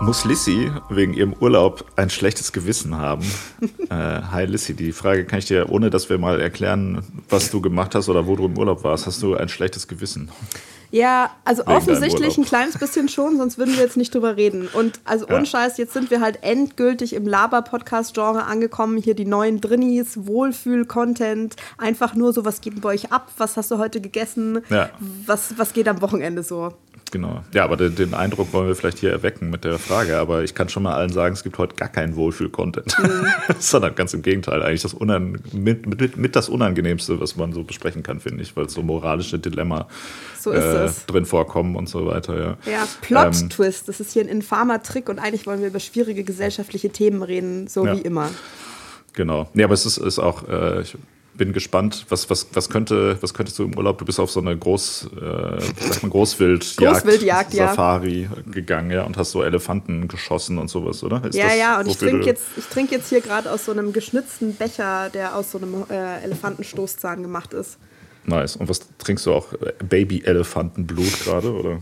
[0.00, 3.24] Muss Lissy wegen ihrem Urlaub ein schlechtes Gewissen haben?
[3.90, 7.60] äh, hi Lissy, die Frage kann ich dir, ohne dass wir mal erklären, was du
[7.60, 10.30] gemacht hast oder wo du im Urlaub warst, hast du ein schlechtes Gewissen?
[10.90, 14.68] Ja, also Wegen offensichtlich ein kleines bisschen schon, sonst würden wir jetzt nicht drüber reden.
[14.72, 15.36] Und also ja.
[15.38, 18.98] unscheiß, jetzt sind wir halt endgültig im Laber-Podcast-Genre angekommen.
[18.98, 23.30] Hier die neuen Drinnies, Wohlfühl-Content, einfach nur so, was geht bei euch ab?
[23.38, 24.62] Was hast du heute gegessen?
[24.68, 24.90] Ja.
[25.26, 26.72] Was, was geht am Wochenende so?
[27.10, 27.42] Genau.
[27.52, 30.18] Ja, aber den, den, Eindruck wollen wir vielleicht hier erwecken mit der Frage.
[30.18, 32.96] Aber ich kann schon mal allen sagen, es gibt heute gar keinen Wohlfühl-Content.
[32.98, 33.26] Mhm.
[33.58, 37.64] Sondern ganz im Gegenteil, eigentlich das Unan mit, mit, mit, das Unangenehmste, was man so
[37.64, 39.88] besprechen kann, finde ich, weil so moralische Dilemma
[40.38, 42.38] so äh, drin vorkommen und so weiter.
[42.38, 43.80] Ja, ja Plot-Twist.
[43.80, 47.22] Ähm, das ist hier ein infamer Trick und eigentlich wollen wir über schwierige gesellschaftliche Themen
[47.22, 47.96] reden, so ja.
[47.96, 48.30] wie immer.
[49.14, 49.48] Genau.
[49.54, 50.96] Nee, aber es ist, ist auch, äh, ich
[51.34, 53.98] bin gespannt, was, was, was, könnte, was könntest du im Urlaub?
[53.98, 58.30] Du bist auf so eine Groß, äh, sag mal Großwildjagd, Großwildjagd Safari ja.
[58.50, 61.24] gegangen, ja, und hast so Elefanten geschossen und sowas, oder?
[61.24, 64.54] Ist ja, ja, und ich trinke jetzt, trink jetzt hier gerade aus so einem geschnitzten
[64.54, 67.78] Becher, der aus so einem äh, Elefantenstoßzahn gemacht ist.
[68.24, 68.56] Nice.
[68.56, 69.48] Und was trinkst du auch?
[69.88, 71.78] Baby-Elefantenblut gerade, oder?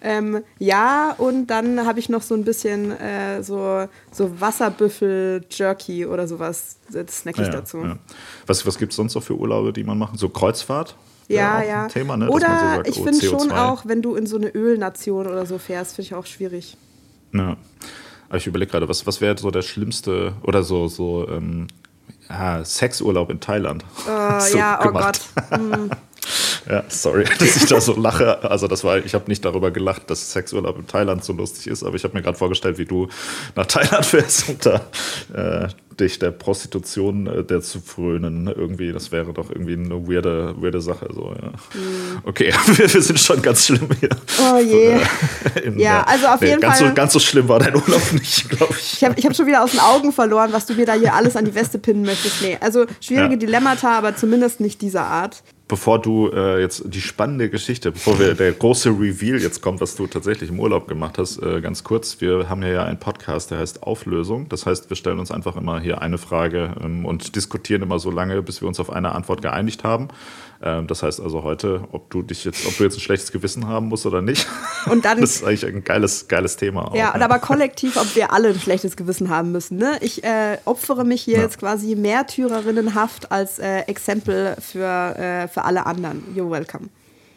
[0.00, 6.26] Ähm, ja, und dann habe ich noch so ein bisschen äh, so, so Wasserbüffel-Jerky oder
[6.26, 6.78] sowas.
[6.90, 7.78] Das snack ich ja, dazu.
[7.78, 7.98] Ja.
[8.46, 10.16] Was, was gibt es sonst noch für Urlaube, die man machen?
[10.16, 10.96] So Kreuzfahrt?
[11.28, 11.88] Ja, ja.
[11.88, 12.28] Thema, ne?
[12.28, 15.46] Oder so sagt, ich oh, finde schon auch, wenn du in so eine Ölnation oder
[15.46, 16.76] so fährst, finde ich auch schwierig.
[17.32, 17.56] Ja.
[18.28, 21.68] Aber ich überlege gerade, was, was wäre so der schlimmste oder so, so ähm,
[22.32, 23.84] Ah, Sexurlaub in Thailand.
[24.06, 25.20] Uh, so ja, oh gemacht.
[25.36, 25.60] oh Gott.
[25.60, 25.90] Hm.
[26.68, 28.42] Ja, sorry, dass ich da so lache.
[28.48, 31.82] Also das war, ich habe nicht darüber gelacht, dass Sexurlaub in Thailand so lustig ist,
[31.82, 33.08] aber ich habe mir gerade vorgestellt, wie du
[33.56, 34.80] nach Thailand fährst und da
[35.34, 35.68] äh,
[35.98, 38.46] dich der Prostitution äh, der zu frönen.
[38.46, 41.08] Irgendwie, das wäre doch irgendwie eine weirde, weirde Sache.
[41.12, 41.48] So, ja.
[41.48, 42.18] Mhm.
[42.24, 44.10] Okay, wir, wir, sind schon ganz schlimm hier.
[44.40, 45.00] Oh je.
[45.62, 46.88] Im, ja, also auf nee, jeden ganz Fall.
[46.88, 48.94] So, ganz so schlimm war dein Urlaub nicht, glaube ich.
[48.94, 51.14] Ich habe ich hab schon wieder aus den Augen verloren, was du mir da hier
[51.14, 52.42] alles an die Weste pinnen möchtest.
[52.42, 53.38] Nee, also schwierige ja.
[53.38, 58.34] Dilemmata, aber zumindest nicht dieser Art bevor du äh, jetzt die spannende Geschichte, bevor wir
[58.34, 62.20] der große Reveal jetzt kommt, was du tatsächlich im Urlaub gemacht hast, äh, ganz kurz.
[62.20, 64.50] Wir haben hier ja einen Podcast, der heißt Auflösung.
[64.50, 68.10] Das heißt, wir stellen uns einfach immer hier eine Frage ähm, und diskutieren immer so
[68.10, 70.08] lange, bis wir uns auf eine Antwort geeinigt haben.
[70.62, 73.66] Ähm, das heißt also heute, ob du dich jetzt, ob du jetzt ein schlechtes Gewissen
[73.66, 74.46] haben musst oder nicht.
[74.90, 76.88] Und dann, das ist eigentlich ein geiles, geiles Thema.
[76.88, 79.76] Auch, ja, und aber kollektiv, ob wir alle ein schlechtes Gewissen haben müssen.
[79.78, 79.98] Ne?
[80.00, 81.42] Ich äh, opfere mich hier ja.
[81.42, 86.24] jetzt quasi Märtyrerinnenhaft als äh, Exempel für, äh, für alle anderen.
[86.36, 86.88] You're welcome.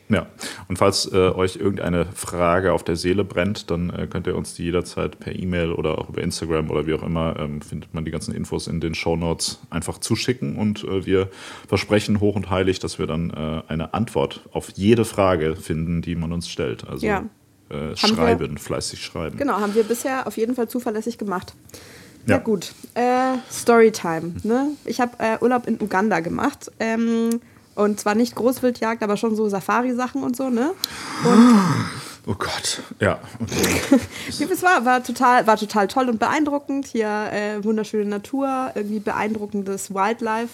[0.08, 0.28] Ja,
[0.68, 4.54] und falls äh, euch irgendeine Frage auf der Seele brennt, dann äh, könnt ihr uns
[4.54, 8.06] die jederzeit per E-Mail oder auch über Instagram oder wie auch immer, ähm, findet man
[8.06, 11.30] die ganzen Infos in den Show Notes einfach zuschicken und äh, wir
[11.68, 16.16] versprechen hoch und heilig, dass wir dann äh, eine Antwort auf jede Frage finden, die
[16.16, 16.88] man uns stellt.
[16.88, 17.24] Also ja.
[17.70, 19.38] Äh, schreiben, wir, fleißig schreiben.
[19.38, 21.56] Genau, haben wir bisher auf jeden Fall zuverlässig gemacht.
[22.28, 22.74] Ja, ja gut.
[22.94, 24.34] Äh, Storytime.
[24.44, 24.70] Ne?
[24.86, 26.72] Ich habe Urlaub in Uganda gemacht.
[26.80, 27.40] Ähm,
[27.76, 30.72] und zwar nicht Großwildjagd, aber schon so Safari-Sachen und so, ne?
[31.24, 31.60] Und
[32.28, 33.20] oh Gott, ja.
[33.42, 34.00] Okay.
[34.52, 36.88] es war, war, total, war total toll und beeindruckend.
[36.88, 40.50] Hier äh, wunderschöne Natur, irgendwie beeindruckendes Wildlife.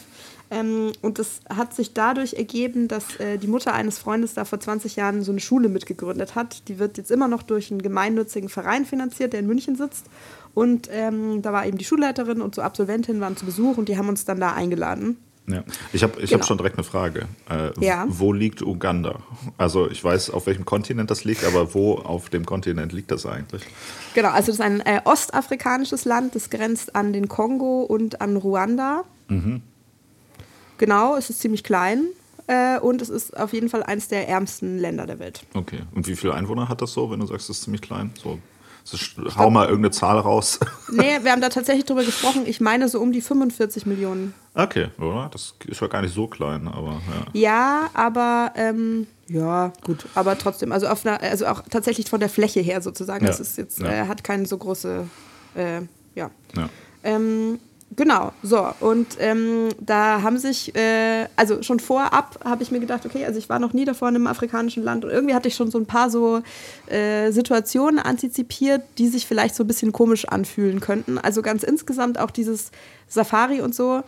[0.49, 4.59] Ähm, und das hat sich dadurch ergeben, dass äh, die Mutter eines Freundes da vor
[4.59, 6.67] 20 Jahren so eine Schule mitgegründet hat.
[6.67, 10.07] Die wird jetzt immer noch durch einen gemeinnützigen Verein finanziert, der in München sitzt.
[10.53, 13.97] Und ähm, da war eben die Schulleiterin und so Absolventinnen waren zu Besuch und die
[13.97, 15.17] haben uns dann da eingeladen.
[15.47, 15.63] Ja.
[15.91, 16.41] Ich habe ich genau.
[16.41, 17.27] hab schon direkt eine Frage.
[17.49, 18.05] Äh, ja.
[18.07, 19.19] Wo liegt Uganda?
[19.57, 23.25] Also ich weiß, auf welchem Kontinent das liegt, aber wo auf dem Kontinent liegt das
[23.25, 23.63] eigentlich?
[24.13, 28.37] Genau, also das ist ein äh, ostafrikanisches Land, das grenzt an den Kongo und an
[28.37, 29.03] Ruanda.
[29.29, 29.61] Mhm.
[30.77, 32.05] Genau, es ist ziemlich klein
[32.47, 35.43] äh, und es ist auf jeden Fall eines der ärmsten Länder der Welt.
[35.53, 38.11] Okay, und wie viele Einwohner hat das so, wenn du sagst, es ist ziemlich klein?
[38.21, 38.39] So
[39.37, 40.59] Hau mal irgendeine Zahl raus.
[40.91, 42.43] Nee, wir haben da tatsächlich drüber gesprochen.
[42.45, 44.33] Ich meine so um die 45 Millionen.
[44.55, 45.29] Okay, oder?
[45.31, 47.01] Das ist ja gar nicht so klein, aber
[47.33, 47.39] ja.
[47.39, 50.05] Ja, aber ähm, ja, gut.
[50.15, 53.23] Aber trotzdem, also, auf einer, also auch tatsächlich von der Fläche her sozusagen.
[53.23, 53.31] Ja.
[53.31, 53.89] Das ist jetzt, ja.
[53.89, 55.07] äh, hat keine so große,
[55.55, 55.81] äh,
[56.15, 56.29] ja.
[56.57, 56.69] ja.
[57.03, 57.59] Ähm,
[57.93, 58.69] Genau, so.
[58.79, 63.37] Und ähm, da haben sich, äh, also schon vorab habe ich mir gedacht, okay, also
[63.37, 65.77] ich war noch nie davor in einem afrikanischen Land und irgendwie hatte ich schon so
[65.77, 66.41] ein paar so
[66.87, 71.17] äh, Situationen antizipiert, die sich vielleicht so ein bisschen komisch anfühlen könnten.
[71.17, 72.71] Also ganz insgesamt auch dieses
[73.09, 74.03] Safari und so,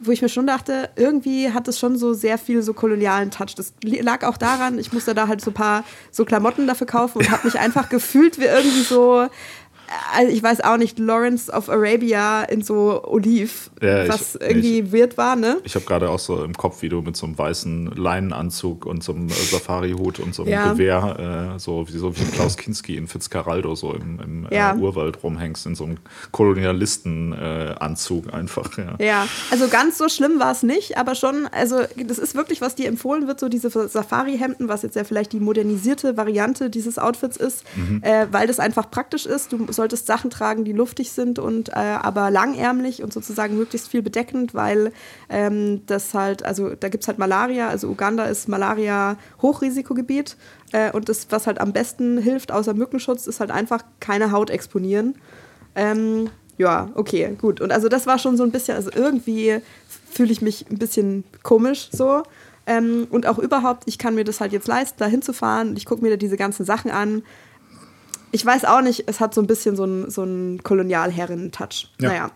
[0.00, 3.54] wo ich mir schon dachte, irgendwie hat es schon so sehr viel so kolonialen Touch.
[3.56, 7.18] Das lag auch daran, ich musste da halt so ein paar so Klamotten dafür kaufen
[7.18, 9.28] und habe mich einfach gefühlt wie irgendwie so
[10.14, 14.78] also ich weiß auch nicht, Lawrence of Arabia in so Oliv, ja, was ich, irgendwie
[14.80, 15.58] ich, weird war, ne?
[15.64, 19.02] Ich habe gerade auch so im Kopf, wie du mit so einem weißen Leinenanzug und
[19.02, 20.72] so einem Safari-Hut und so einem ja.
[20.72, 24.74] Gewehr, äh, so, wie, so wie Klaus Kinski in Fitzcarraldo so im, im äh, ja.
[24.74, 25.98] äh, Urwald rumhängst, in so einem
[26.32, 28.76] Kolonialistenanzug äh, einfach.
[28.78, 28.96] Ja.
[28.98, 32.74] ja, also ganz so schlimm war es nicht, aber schon, also das ist wirklich, was
[32.74, 37.36] dir empfohlen wird, so diese Safari-Hemden, was jetzt ja vielleicht die modernisierte Variante dieses Outfits
[37.36, 38.02] ist, mhm.
[38.02, 39.52] äh, weil das einfach praktisch ist.
[39.52, 44.02] Du solltest Sachen tragen, die luftig sind und äh, aber langärmlich und sozusagen möglichst viel
[44.02, 44.92] bedeckend, weil
[45.30, 50.36] ähm, das halt, also da gibt es halt Malaria, also Uganda ist Malaria-Hochrisikogebiet
[50.72, 54.50] äh, und das, was halt am besten hilft, außer Mückenschutz, ist halt einfach keine Haut
[54.50, 55.14] exponieren.
[55.76, 56.28] Ähm,
[56.58, 57.60] ja, okay, gut.
[57.60, 59.60] Und also das war schon so ein bisschen, also irgendwie
[60.10, 62.24] fühle ich mich ein bisschen komisch so.
[62.66, 66.02] Ähm, und auch überhaupt, ich kann mir das halt jetzt leisten, da hinzufahren ich gucke
[66.02, 67.22] mir da diese ganzen Sachen an
[68.30, 70.26] ich weiß auch nicht, es hat so ein bisschen so einen so
[70.62, 71.90] Kolonialherren-Touch.
[72.00, 72.08] Ja.
[72.08, 72.30] Naja.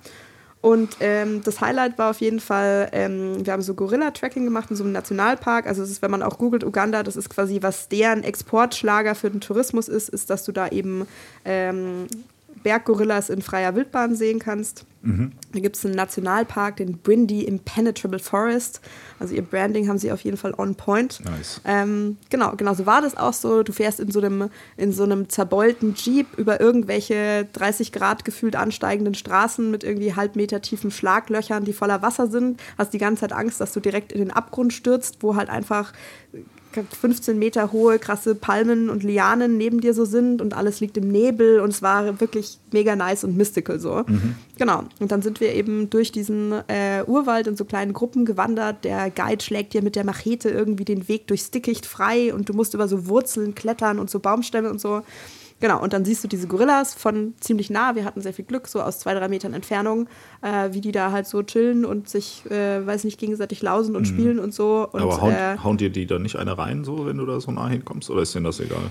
[0.62, 4.76] Und ähm, das Highlight war auf jeden Fall, ähm, wir haben so Gorilla-Tracking gemacht in
[4.76, 5.66] so einem Nationalpark.
[5.66, 9.28] Also es ist, wenn man auch googelt Uganda, das ist quasi, was deren Exportschlager für
[9.28, 11.08] den Tourismus ist, ist, dass du da eben
[11.44, 12.06] ähm,
[12.62, 14.86] Berggorillas in freier Wildbahn sehen kannst.
[15.02, 15.32] Mhm.
[15.52, 18.80] Da gibt es einen Nationalpark, den Brindy Impenetrable Forest.
[19.18, 21.20] Also ihr Branding haben sie auf jeden Fall on point.
[21.24, 21.60] Nice.
[21.64, 23.62] Ähm, genau, genau so war das auch so.
[23.62, 28.56] Du fährst in so einem, in so einem zerbeulten Jeep über irgendwelche 30 Grad gefühlt
[28.56, 32.60] ansteigenden Straßen mit irgendwie halb Meter tiefen Schlaglöchern, die voller Wasser sind.
[32.78, 35.92] Hast die ganze Zeit Angst, dass du direkt in den Abgrund stürzt, wo halt einfach
[36.72, 41.08] 15 Meter hohe, krasse Palmen und Lianen neben dir so sind und alles liegt im
[41.08, 44.04] Nebel und es war wirklich mega nice und mystical so.
[44.06, 44.34] Mhm.
[44.58, 44.84] Genau.
[45.00, 48.84] Und dann sind wir eben durch diesen äh, Urwald in so kleinen Gruppen gewandert.
[48.84, 52.52] Der Guide schlägt dir mit der Machete irgendwie den Weg durchs Dickicht frei und du
[52.52, 55.02] musst über so Wurzeln klettern und so Baumstämme und so.
[55.62, 57.94] Genau, und dann siehst du diese Gorillas von ziemlich nah.
[57.94, 60.08] Wir hatten sehr viel Glück, so aus zwei, drei Metern Entfernung,
[60.40, 64.02] äh, wie die da halt so chillen und sich, äh, weiß nicht, gegenseitig lausen und
[64.02, 64.06] mhm.
[64.06, 64.88] spielen und so.
[64.90, 67.38] Und, Aber hauen, äh, hauen dir die da nicht eine rein, so, wenn du da
[67.38, 68.10] so nah hinkommst?
[68.10, 68.90] Oder ist denen das egal?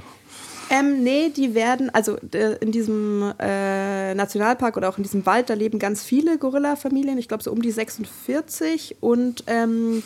[0.71, 5.49] Ähm, nee, die werden, also äh, in diesem äh, Nationalpark oder auch in diesem Wald,
[5.49, 10.01] da leben ganz viele Gorilla-Familien, ich glaube so um die 46 und ähm,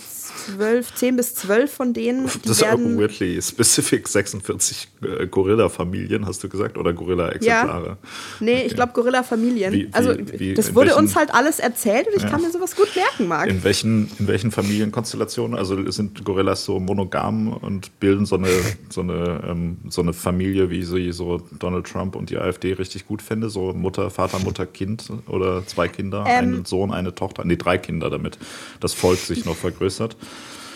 [0.58, 2.26] 12, 10 bis 12 von denen.
[2.26, 7.86] Das ist auch weirdly specific, 46 äh, Gorilla-Familien, hast du gesagt, oder Gorilla-Exemplare?
[7.86, 7.98] Ja.
[8.40, 8.64] Nee, okay.
[8.66, 9.90] ich glaube Gorilla-Familien.
[9.92, 12.30] Also wie, das wurde welchen, uns halt alles erzählt und ich ja.
[12.30, 13.52] kann mir sowas gut merken, Marc.
[13.52, 15.56] In welchen, in welchen Familienkonstellationen?
[15.56, 18.50] Also sind Gorillas so monogam und bilden so eine,
[18.90, 22.74] so eine, ähm, so eine Familie Familie, wie sie so Donald Trump und die AfD
[22.74, 23.50] richtig gut finde.
[23.50, 27.78] So Mutter, Vater, Mutter, Kind oder zwei Kinder, ähm, einen Sohn, eine Tochter, nee, drei
[27.78, 28.38] Kinder, damit
[28.80, 30.16] das Volk sich noch vergrößert.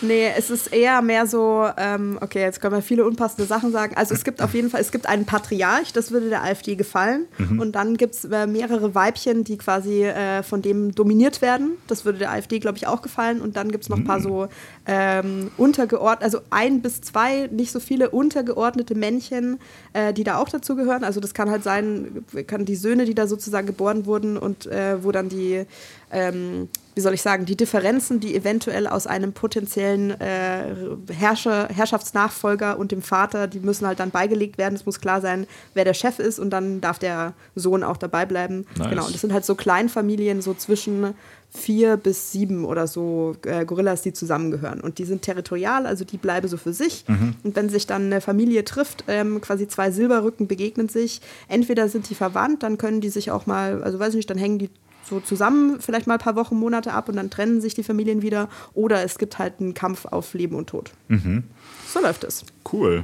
[0.02, 3.96] Nee, es ist eher mehr so, ähm, okay, jetzt können wir viele unpassende Sachen sagen.
[3.96, 7.26] Also es gibt auf jeden Fall, es gibt einen Patriarch, das würde der AfD gefallen.
[7.38, 7.60] Mhm.
[7.60, 11.72] Und dann gibt es äh, mehrere Weibchen, die quasi äh, von dem dominiert werden.
[11.88, 13.42] Das würde der AfD, glaube ich, auch gefallen.
[13.42, 14.24] Und dann gibt es noch ein paar mhm.
[14.24, 14.48] so
[14.86, 19.60] ähm, untergeordnet, also ein bis zwei, nicht so viele untergeordnete Männchen,
[19.94, 21.04] äh, die da auch dazu gehören.
[21.04, 25.04] Also das kann halt sein, kann die Söhne, die da sozusagen geboren wurden und äh,
[25.04, 25.66] wo dann die
[26.12, 26.70] ähm,
[27.00, 30.76] wie soll ich sagen, die Differenzen, die eventuell aus einem potenziellen äh,
[31.10, 34.76] Herrscher, Herrschaftsnachfolger und dem Vater, die müssen halt dann beigelegt werden.
[34.76, 38.26] Es muss klar sein, wer der Chef ist und dann darf der Sohn auch dabei
[38.26, 38.66] bleiben.
[38.78, 38.90] Nice.
[38.90, 41.14] Genau, und das sind halt so Kleinfamilien, so zwischen
[41.52, 44.82] vier bis sieben oder so äh, Gorillas, die zusammengehören.
[44.82, 47.06] Und die sind territorial, also die bleiben so für sich.
[47.08, 47.36] Mhm.
[47.46, 52.10] Und wenn sich dann eine Familie trifft, ähm, quasi zwei Silberrücken begegnen sich, entweder sind
[52.10, 54.70] die verwandt, dann können die sich auch mal, also weiß ich nicht, dann hängen die
[55.10, 58.22] so zusammen vielleicht mal ein paar Wochen, Monate ab und dann trennen sich die Familien
[58.22, 58.50] wieder.
[58.74, 60.92] Oder es gibt halt einen Kampf auf Leben und Tod.
[61.08, 61.44] Mhm.
[61.88, 62.46] So läuft es.
[62.72, 63.04] Cool.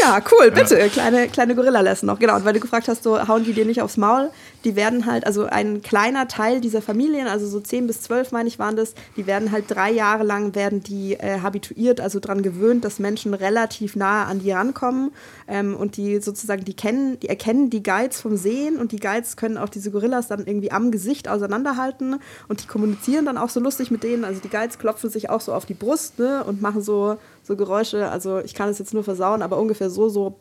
[0.00, 0.78] Ja, cool, bitte.
[0.78, 0.88] Ja.
[0.88, 2.18] Kleine, kleine Gorilla-Lesson noch.
[2.18, 2.36] Genau.
[2.36, 4.30] Und weil du gefragt hast, so hauen die dir nicht aufs Maul,
[4.64, 8.48] die werden halt, also ein kleiner Teil dieser Familien, also so 10 bis 12, meine
[8.48, 12.42] ich, waren das, die werden halt drei Jahre lang, werden die äh, habituiert, also daran
[12.42, 15.12] gewöhnt, dass Menschen relativ nah an die rankommen
[15.48, 19.36] ähm, und die sozusagen, die kennen, die erkennen die Guides vom Sehen und die Guides
[19.36, 23.60] können auch diese Gorillas dann irgendwie am Gesicht auseinanderhalten und die kommunizieren dann auch so
[23.60, 24.24] lustig mit denen.
[24.24, 27.56] Also die Guides klopfen sich auch so auf die Brust ne, und machen so, so
[27.56, 30.38] Geräusche, also ich kann es jetzt nur versauen, aber ungefähr so, so.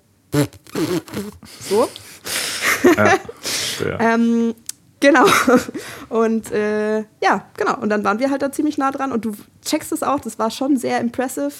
[1.69, 1.89] So.
[2.95, 3.19] Ja,
[3.99, 4.53] ähm,
[4.99, 5.25] genau.
[6.09, 7.77] Und äh, ja, genau.
[7.79, 9.11] Und dann waren wir halt da ziemlich nah dran.
[9.11, 11.51] Und du checkst es auch, das war schon sehr impressive,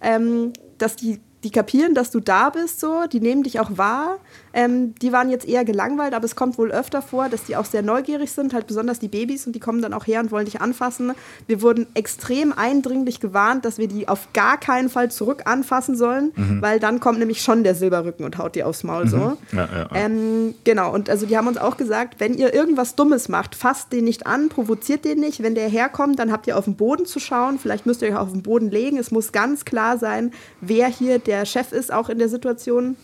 [0.00, 3.06] ähm, dass die, die kapieren, dass du da bist, so.
[3.06, 4.18] Die nehmen dich auch wahr.
[4.58, 7.64] Ähm, die waren jetzt eher gelangweilt, aber es kommt wohl öfter vor, dass die auch
[7.64, 10.46] sehr neugierig sind, halt besonders die Babys und die kommen dann auch her und wollen
[10.46, 11.12] dich anfassen.
[11.46, 16.32] Wir wurden extrem eindringlich gewarnt, dass wir die auf gar keinen Fall zurück anfassen sollen,
[16.34, 16.60] mhm.
[16.60, 19.08] weil dann kommt nämlich schon der Silberrücken und haut dir aufs Maul mhm.
[19.08, 19.16] so.
[19.16, 19.88] Ja, ja, ja.
[19.94, 23.92] Ähm, genau, und also die haben uns auch gesagt, wenn ihr irgendwas Dummes macht, fasst
[23.92, 25.40] den nicht an, provoziert den nicht.
[25.40, 27.60] Wenn der herkommt, dann habt ihr auf den Boden zu schauen.
[27.60, 28.98] Vielleicht müsst ihr euch auf den Boden legen.
[28.98, 32.96] Es muss ganz klar sein, wer hier der Chef ist, auch in der Situation.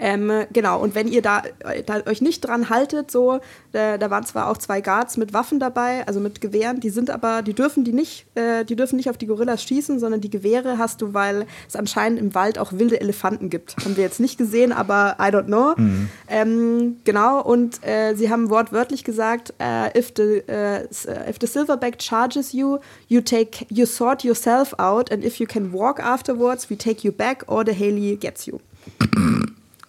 [0.00, 1.42] Ähm, genau, und wenn ihr da,
[1.84, 3.40] da, euch nicht dran haltet, so,
[3.72, 7.10] da, da, waren zwar auch zwei Guards mit Waffen dabei, also mit Gewehren, die sind
[7.10, 10.30] aber, die dürfen die nicht, äh, die dürfen nicht auf die Gorillas schießen, sondern die
[10.30, 13.76] Gewehre hast du, weil es anscheinend im Wald auch wilde Elefanten gibt.
[13.84, 15.74] Haben wir jetzt nicht gesehen, aber I don't know.
[15.76, 16.08] Mhm.
[16.28, 21.98] Ähm, genau, und äh, sie haben wortwörtlich gesagt, uh, if, the, uh, if the silverback
[21.98, 22.78] charges you,
[23.08, 27.12] you take, you sort yourself out and if you can walk afterwards, we take you
[27.12, 28.60] back or the Haley gets you.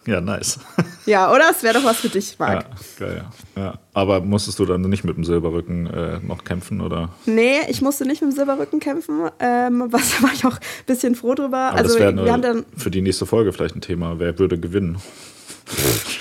[0.06, 0.60] Ja, nice.
[1.08, 1.50] Ja, oder?
[1.50, 2.64] Es wäre doch was für dich, Marc.
[2.64, 3.62] Ja, geil, ja.
[3.62, 3.74] ja.
[3.92, 7.10] Aber musstest du dann nicht mit dem Silberrücken äh, noch kämpfen, oder?
[7.26, 9.30] Nee, ich musste nicht mit dem Silberrücken kämpfen.
[9.40, 11.58] Ähm, was war ich auch ein bisschen froh drüber.
[11.58, 14.20] Aber also, das wir haben dann für die nächste Folge vielleicht ein Thema.
[14.20, 15.00] Wer würde gewinnen?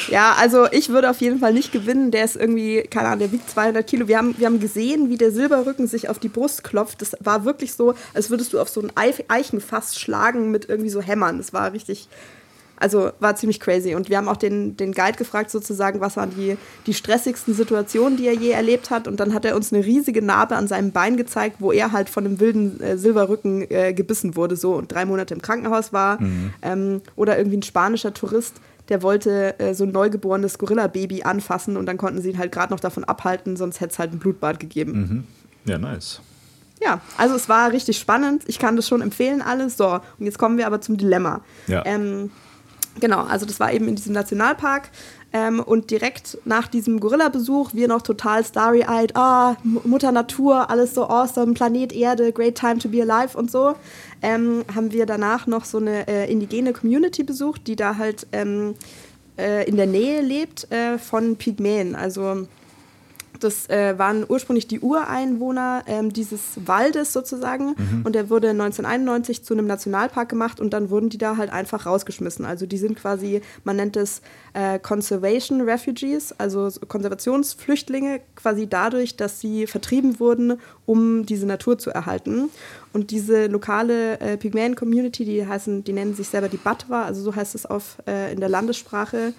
[0.08, 2.10] Ja, also ich würde auf jeden Fall nicht gewinnen.
[2.10, 4.08] Der ist irgendwie, keine Ahnung, der wiegt 200 Kilo.
[4.08, 7.00] Wir haben, wir haben gesehen, wie der Silberrücken sich auf die Brust klopft.
[7.00, 11.00] Das war wirklich so, als würdest du auf so ein Eichenfass schlagen mit irgendwie so
[11.00, 11.38] Hämmern.
[11.38, 12.08] Das war richtig,
[12.80, 13.94] also war ziemlich crazy.
[13.94, 16.56] Und wir haben auch den, den Guide gefragt, sozusagen, was waren die,
[16.86, 19.06] die stressigsten Situationen, die er je erlebt hat.
[19.06, 22.08] Und dann hat er uns eine riesige Narbe an seinem Bein gezeigt, wo er halt
[22.08, 26.20] von einem wilden äh, Silberrücken äh, gebissen wurde, so und drei Monate im Krankenhaus war.
[26.20, 26.52] Mhm.
[26.62, 28.56] Ähm, oder irgendwie ein spanischer Tourist,
[28.88, 32.72] der wollte äh, so ein neugeborenes Gorilla-Baby anfassen und dann konnten sie ihn halt gerade
[32.72, 34.92] noch davon abhalten, sonst hätte es halt ein Blutbad gegeben.
[34.92, 35.24] Mhm.
[35.70, 36.20] Ja, nice.
[36.82, 38.44] Ja, also es war richtig spannend.
[38.46, 39.76] Ich kann das schon empfehlen, alles.
[39.76, 41.42] So, und jetzt kommen wir aber zum Dilemma.
[41.66, 41.84] Ja.
[41.84, 42.30] Ähm,
[43.00, 44.90] Genau, also das war eben in diesem Nationalpark.
[45.32, 51.04] Ähm, und direkt nach diesem Gorilla-Besuch, wir noch total starry-eyed, ah, Mutter Natur, alles so
[51.04, 53.76] awesome, Planet Erde, great time to be alive und so,
[54.22, 58.74] ähm, haben wir danach noch so eine äh, indigene Community besucht, die da halt ähm,
[59.38, 61.94] äh, in der Nähe lebt äh, von Pygmäen.
[61.94, 62.48] Also
[63.44, 67.74] das äh, waren ursprünglich die Ureinwohner ähm, dieses Waldes sozusagen.
[67.76, 68.02] Mhm.
[68.04, 71.86] Und der wurde 1991 zu einem Nationalpark gemacht und dann wurden die da halt einfach
[71.86, 72.44] rausgeschmissen.
[72.44, 79.40] Also die sind quasi, man nennt es äh, Conservation Refugees, also Konservationsflüchtlinge, quasi dadurch, dass
[79.40, 82.50] sie vertrieben wurden, um diese Natur zu erhalten.
[82.92, 87.34] Und diese lokale äh, Pygmäen-Community, die heißen, die nennen sich selber die Batwa, also so
[87.34, 89.32] heißt es auf, äh, in der Landessprache,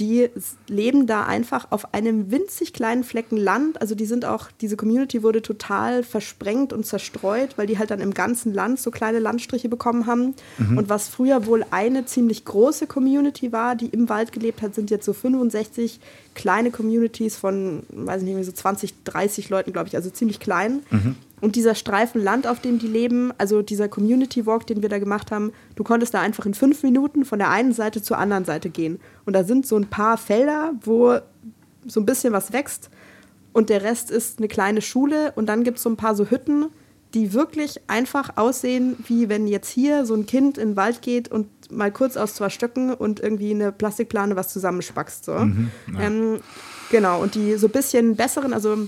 [0.00, 0.30] die
[0.68, 3.80] leben da einfach auf einem winzig kleinen Flecken Land.
[3.80, 8.00] Also die sind auch, diese Community wurde total versprengt und zerstreut, weil die halt dann
[8.00, 10.34] im ganzen Land so kleine Landstriche bekommen haben.
[10.56, 10.78] Mhm.
[10.78, 14.90] Und was früher wohl eine ziemlich große Community war, die im Wald gelebt hat, sind
[14.90, 16.00] jetzt so 65
[16.34, 20.82] kleine Communities von, weiß ich nicht, so 20, 30 Leuten, glaube ich, also ziemlich klein.
[20.90, 21.16] Mhm.
[21.42, 25.00] Und dieser Streifen Land, auf dem die leben, also dieser Community Walk, den wir da
[25.00, 28.44] gemacht haben, du konntest da einfach in fünf Minuten von der einen Seite zur anderen
[28.44, 29.00] Seite gehen.
[29.26, 31.18] Und da sind so ein paar Felder, wo
[31.84, 32.90] so ein bisschen was wächst.
[33.52, 35.32] Und der Rest ist eine kleine Schule.
[35.34, 36.66] Und dann gibt es so ein paar so Hütten,
[37.12, 41.28] die wirklich einfach aussehen, wie wenn jetzt hier so ein Kind in den Wald geht
[41.28, 45.24] und mal kurz aus zwei Stöcken und irgendwie eine Plastikplane was zusammenspackst.
[45.24, 45.32] So.
[45.32, 46.00] Mhm, ja.
[46.02, 46.40] ähm,
[46.92, 48.78] genau, und die so ein bisschen besseren, also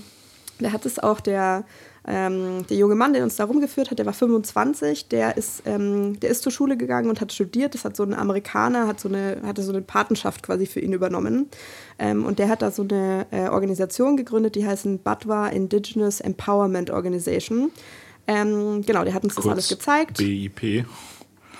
[0.59, 1.65] da hat es auch der
[2.07, 6.19] ähm, der junge Mann, der uns da rumgeführt hat, der war 25, der ist, ähm,
[6.19, 7.73] der ist zur Schule gegangen und hat studiert.
[7.73, 10.93] Das hat so ein Amerikaner, hat so eine, hatte so eine Patenschaft quasi für ihn
[10.93, 11.49] übernommen.
[11.97, 16.91] Ähm, und der hat da so eine äh, Organisation gegründet, die heißt Badwa Indigenous Empowerment
[16.91, 17.71] Organization.
[18.27, 20.17] Ähm, genau, der hat uns Kurz das alles gezeigt.
[20.17, 20.85] BIP.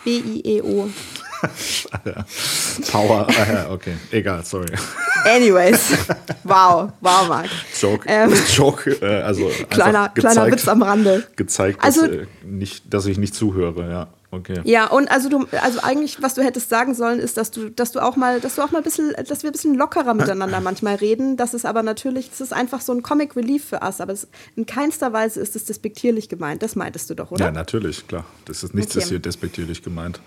[0.03, 0.89] B-I-E-O.
[2.91, 4.73] Power, ah, okay, egal, sorry.
[5.25, 5.91] Anyways,
[6.43, 7.49] wow, wow, Marc.
[7.79, 11.27] Joke, ähm, Joke, äh, also kleiner, gezeigt, kleiner Witz am Rande.
[11.35, 14.07] Gezeigt, dass, also, äh, nicht, dass ich nicht zuhöre, ja.
[14.35, 14.61] Okay.
[14.65, 17.91] Ja, und also du, also eigentlich, was du hättest sagen sollen, ist, dass du, dass
[17.91, 20.59] du auch mal, dass du auch mal ein bisschen, dass wir ein bisschen lockerer miteinander
[20.59, 21.37] manchmal reden.
[21.37, 24.27] Das ist aber natürlich, das ist einfach so ein Comic Relief für uns, aber es,
[24.55, 26.63] in keinster Weise ist es despektierlich gemeint.
[26.63, 27.45] Das meintest du doch, oder?
[27.45, 28.25] Ja, natürlich, klar.
[28.45, 29.03] Das ist nichts okay.
[29.03, 30.19] ist hier despektierlich gemeint.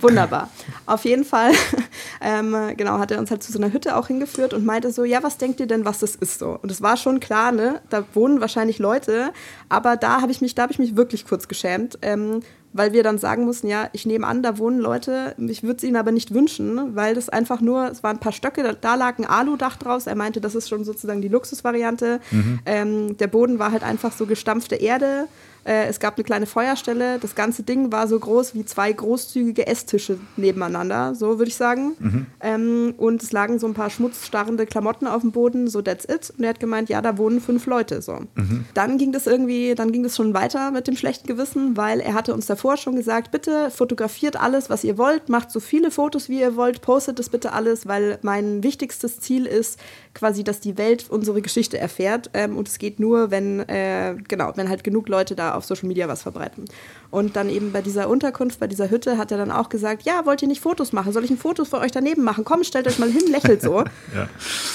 [0.00, 0.50] Wunderbar.
[0.86, 1.52] Auf jeden Fall,
[2.20, 5.04] ähm, genau, hat er uns halt zu so einer Hütte auch hingeführt und meinte so,
[5.04, 6.58] ja, was denkt ihr denn, was das ist so?
[6.62, 9.32] Und es war schon klar, ne, da wohnen wahrscheinlich Leute,
[9.68, 11.98] aber da habe ich mich, da habe ich mich wirklich kurz geschämt.
[12.02, 12.42] Ähm,
[12.72, 15.82] weil wir dann sagen mussten, ja, ich nehme an, da wohnen Leute, ich würde es
[15.82, 19.18] ihnen aber nicht wünschen, weil das einfach nur, es waren ein paar Stöcke, da lag
[19.18, 20.06] ein Aludach draus.
[20.06, 22.20] Er meinte, das ist schon sozusagen die Luxusvariante.
[22.30, 22.60] Mhm.
[22.66, 25.26] Ähm, der Boden war halt einfach so gestampfte Erde
[25.64, 27.18] Äh, es gab eine kleine Feuerstelle.
[27.18, 31.92] Das ganze Ding war so groß wie zwei großzügige Esstische nebeneinander, so würde ich sagen.
[31.98, 32.26] Mhm.
[32.40, 36.32] Ähm, und es lagen so ein paar schmutzstarrende Klamotten auf dem Boden, so that's it.
[36.36, 38.02] Und er hat gemeint, ja, da wohnen fünf Leute.
[38.02, 38.20] So.
[38.34, 38.64] Mhm.
[38.74, 42.14] Dann ging das irgendwie, dann ging das schon weiter mit dem schlechten Gewissen, weil er
[42.14, 46.28] hatte uns davor schon gesagt, bitte fotografiert alles, was ihr wollt, macht so viele Fotos,
[46.28, 49.78] wie ihr wollt, postet das bitte alles, weil mein wichtigstes Ziel ist,
[50.14, 52.30] quasi, dass die Welt unsere Geschichte erfährt.
[52.34, 55.88] Ähm, und es geht nur, wenn, äh, genau, wenn halt genug Leute da auf Social
[55.88, 56.64] Media was verbreiten.
[57.10, 60.26] Und dann eben bei dieser Unterkunft, bei dieser Hütte, hat er dann auch gesagt, ja,
[60.26, 61.12] wollt ihr nicht Fotos machen?
[61.12, 62.44] Soll ich ein Foto von euch daneben machen?
[62.44, 63.78] Komm, stellt euch mal hin, lächelt so.
[64.14, 64.28] ja.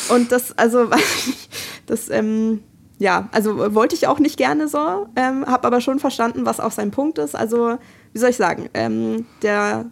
[0.10, 0.89] Und das, also,
[1.86, 2.63] das, ähm,
[2.98, 6.72] ja, also wollte ich auch nicht gerne so, ähm, habe aber schon verstanden, was auch
[6.72, 7.36] sein Punkt ist.
[7.36, 7.77] Also,
[8.13, 9.86] wie soll ich sagen, ähm, der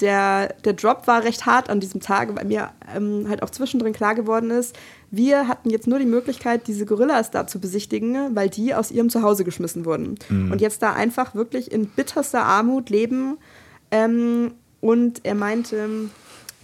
[0.00, 3.92] der, der Drop war recht hart an diesem Tag, weil mir ähm, halt auch zwischendrin
[3.92, 4.76] klar geworden ist,
[5.10, 9.10] wir hatten jetzt nur die Möglichkeit, diese Gorillas da zu besichtigen, weil die aus ihrem
[9.10, 10.16] Zuhause geschmissen wurden.
[10.28, 10.50] Mhm.
[10.50, 13.38] Und jetzt da einfach wirklich in bitterster Armut leben.
[13.90, 15.88] Ähm, und er meinte,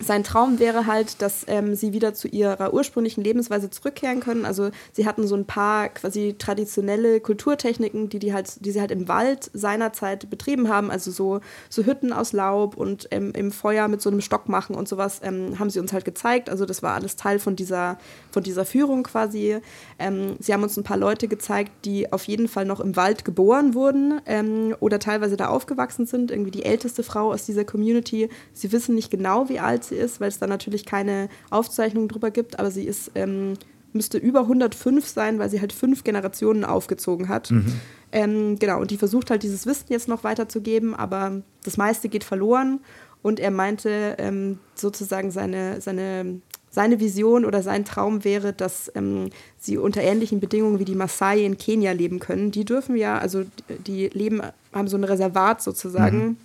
[0.01, 4.47] sein Traum wäre halt, dass ähm, sie wieder zu ihrer ursprünglichen Lebensweise zurückkehren können.
[4.47, 8.91] Also sie hatten so ein paar quasi traditionelle Kulturtechniken, die, die, halt, die sie halt
[8.91, 10.91] im Wald seinerzeit betrieben haben.
[10.91, 14.75] Also so, so Hütten aus Laub und ähm, im Feuer mit so einem Stock machen
[14.75, 16.49] und sowas ähm, haben sie uns halt gezeigt.
[16.49, 17.99] Also das war alles Teil von dieser,
[18.33, 19.59] von dieser Führung quasi.
[19.99, 23.25] Ähm, sie haben uns ein paar Leute gezeigt, die auf jeden Fall noch im Wald
[23.25, 26.31] geboren wurden ähm, oder teilweise da aufgewachsen sind.
[26.31, 28.29] Irgendwie die älteste Frau aus dieser Community.
[28.53, 32.31] Sie wissen nicht genau, wie alt sie ist, weil es da natürlich keine Aufzeichnung drüber
[32.31, 33.55] gibt, aber sie ist, ähm,
[33.93, 37.51] müsste über 105 sein, weil sie halt fünf Generationen aufgezogen hat.
[37.51, 37.73] Mhm.
[38.13, 42.25] Ähm, genau, und die versucht halt dieses Wissen jetzt noch weiterzugeben, aber das meiste geht
[42.25, 42.81] verloren.
[43.23, 49.31] Und er meinte ähm, sozusagen seine, seine, seine Vision oder sein Traum wäre, dass ähm,
[49.59, 52.51] sie unter ähnlichen Bedingungen wie die Maasai in Kenia leben können.
[52.51, 53.45] Die dürfen ja, also
[53.87, 54.41] die leben,
[54.73, 56.19] haben so ein Reservat sozusagen.
[56.19, 56.37] Mhm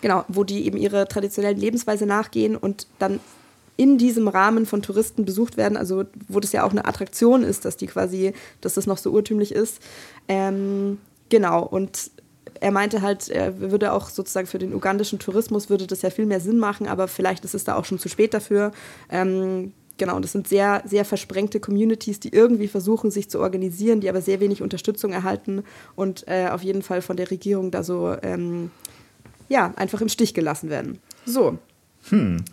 [0.00, 3.20] genau, wo die eben ihre traditionellen Lebensweise nachgehen und dann
[3.76, 7.64] in diesem Rahmen von Touristen besucht werden, also wo das ja auch eine Attraktion ist,
[7.64, 9.80] dass die quasi, dass das noch so urtümlich ist.
[10.28, 10.98] Ähm,
[11.30, 12.10] genau, und
[12.60, 16.26] er meinte halt, er würde auch sozusagen für den ugandischen Tourismus würde das ja viel
[16.26, 18.72] mehr Sinn machen, aber vielleicht ist es da auch schon zu spät dafür.
[19.08, 24.10] Ähm, genau, das sind sehr, sehr versprengte Communities, die irgendwie versuchen, sich zu organisieren, die
[24.10, 25.64] aber sehr wenig Unterstützung erhalten
[25.96, 28.70] und äh, auf jeden Fall von der Regierung da so ähm,
[29.48, 30.98] ja, einfach im Stich gelassen werden.
[31.24, 31.58] So.
[32.08, 32.44] Hm.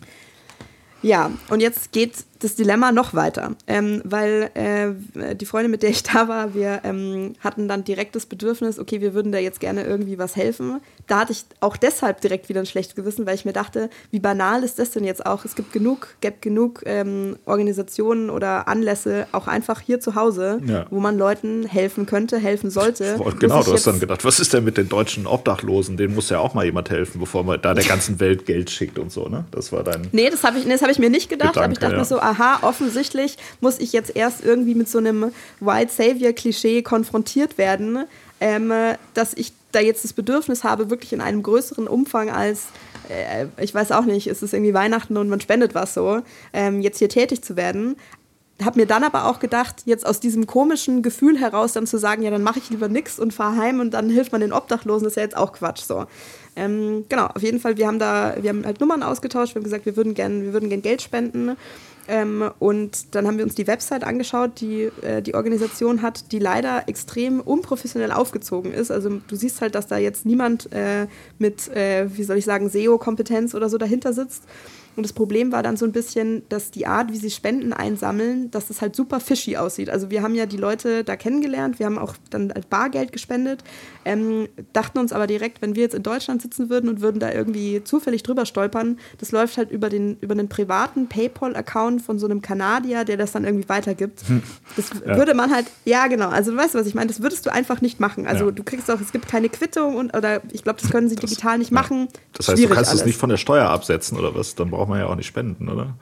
[1.00, 5.90] Ja, und jetzt geht das Dilemma noch weiter, ähm, weil äh, die Freundin, mit der
[5.90, 9.60] ich da war, wir ähm, hatten dann direkt das Bedürfnis, okay, wir würden da jetzt
[9.60, 10.80] gerne irgendwie was helfen.
[11.06, 14.20] Da hatte ich auch deshalb direkt wieder ein schlechtes Gewissen, weil ich mir dachte, wie
[14.20, 15.44] banal ist das denn jetzt auch?
[15.44, 20.86] Es gibt genug, gibt genug ähm, Organisationen oder Anlässe, auch einfach hier zu Hause, ja.
[20.90, 23.18] wo man Leuten helfen könnte, helfen sollte.
[23.38, 25.96] Genau, du hast dann gedacht, was ist denn mit den deutschen Obdachlosen?
[25.96, 28.98] Denen muss ja auch mal jemand helfen, bevor man da der ganzen Welt Geld schickt
[28.98, 29.44] und so, ne?
[29.50, 30.08] Das war dein.
[30.12, 31.98] Nee, das habe ich, nee, hab ich mir nicht gedacht, Gedanke, aber ich dachte ja.
[31.98, 37.58] mir so, aha, offensichtlich muss ich jetzt erst irgendwie mit so einem White Savior-Klischee konfrontiert
[37.58, 38.04] werden,
[38.40, 38.72] ähm,
[39.14, 42.66] dass ich da jetzt das Bedürfnis habe, wirklich in einem größeren Umfang als,
[43.08, 46.80] äh, ich weiß auch nicht, es ist irgendwie Weihnachten und man spendet was so, ähm,
[46.80, 47.96] jetzt hier tätig zu werden.
[48.62, 52.22] Habe mir dann aber auch gedacht, jetzt aus diesem komischen Gefühl heraus dann zu sagen,
[52.22, 55.04] ja, dann mache ich lieber nichts und fahre heim und dann hilft man den Obdachlosen,
[55.04, 56.06] das ist ja jetzt auch Quatsch so.
[56.56, 59.64] Ähm, genau, auf jeden Fall, wir haben da, wir haben halt Nummern ausgetauscht, wir haben
[59.64, 61.56] gesagt, wir würden gerne, wir würden gern Geld spenden.
[62.08, 66.38] Ähm, und dann haben wir uns die Website angeschaut, die äh, die Organisation hat, die
[66.38, 68.90] leider extrem unprofessionell aufgezogen ist.
[68.90, 71.06] Also du siehst halt, dass da jetzt niemand äh,
[71.38, 74.44] mit, äh, wie soll ich sagen, SEO-Kompetenz oder so dahinter sitzt.
[74.98, 78.50] Und das Problem war dann so ein bisschen, dass die Art, wie sie Spenden einsammeln,
[78.50, 79.90] dass das halt super fishy aussieht.
[79.90, 83.62] Also wir haben ja die Leute da kennengelernt, wir haben auch dann Bargeld gespendet,
[84.08, 87.30] ähm, dachten uns aber direkt, wenn wir jetzt in Deutschland sitzen würden und würden da
[87.30, 92.26] irgendwie zufällig drüber stolpern, das läuft halt über den, über einen privaten PayPal-Account von so
[92.26, 94.22] einem Kanadier, der das dann irgendwie weitergibt.
[94.26, 94.42] Hm.
[94.76, 95.16] Das ja.
[95.16, 97.82] würde man halt, ja genau, also weißt du, was ich meine, das würdest du einfach
[97.82, 98.26] nicht machen.
[98.26, 98.50] Also ja.
[98.50, 101.28] du kriegst auch, es gibt keine Quittung und oder ich glaube, das können sie das,
[101.28, 102.08] digital nicht machen.
[102.32, 104.54] Das heißt, Schwierig du kannst es nicht von der Steuer absetzen oder was?
[104.54, 105.94] Dann braucht man ja auch nicht spenden, oder?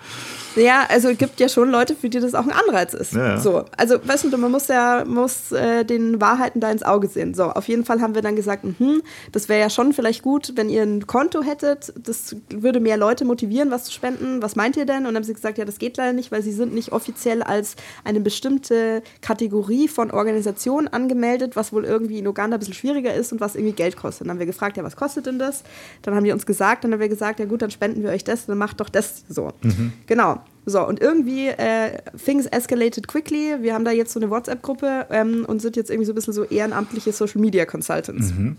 [0.56, 3.12] Ja, also es gibt ja schon Leute, für die das auch ein Anreiz ist.
[3.12, 3.38] Ja.
[3.38, 7.34] So, also weißt du, man muss ja muss äh, den Wahrheiten da ins Auge sehen.
[7.34, 9.00] So, auf jeden Fall haben wir dann gesagt, mh,
[9.32, 11.92] das wäre ja schon vielleicht gut, wenn ihr ein Konto hättet.
[11.96, 14.42] Das würde mehr Leute motivieren, was zu spenden.
[14.42, 14.98] Was meint ihr denn?
[14.98, 17.42] Und dann haben sie gesagt, ja, das geht leider nicht, weil sie sind nicht offiziell
[17.42, 23.12] als eine bestimmte Kategorie von Organisationen angemeldet, was wohl irgendwie in Uganda ein bisschen schwieriger
[23.14, 24.26] ist und was irgendwie Geld kostet.
[24.26, 25.62] Dann haben wir gefragt, ja, was kostet denn das?
[26.02, 28.24] Dann haben die uns gesagt, dann haben wir gesagt, ja gut, dann spenden wir euch
[28.24, 29.52] das, dann macht doch das so.
[29.62, 29.92] Mhm.
[30.06, 30.40] Genau.
[30.68, 33.56] So, und irgendwie äh, things escalated quickly.
[33.60, 36.32] Wir haben da jetzt so eine WhatsApp-Gruppe ähm, und sind jetzt irgendwie so ein bisschen
[36.32, 38.32] so ehrenamtliche Social Media Consultants.
[38.32, 38.56] Mhm.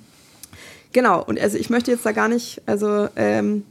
[0.93, 3.63] Genau, und also ich möchte jetzt da gar nicht, also ähm,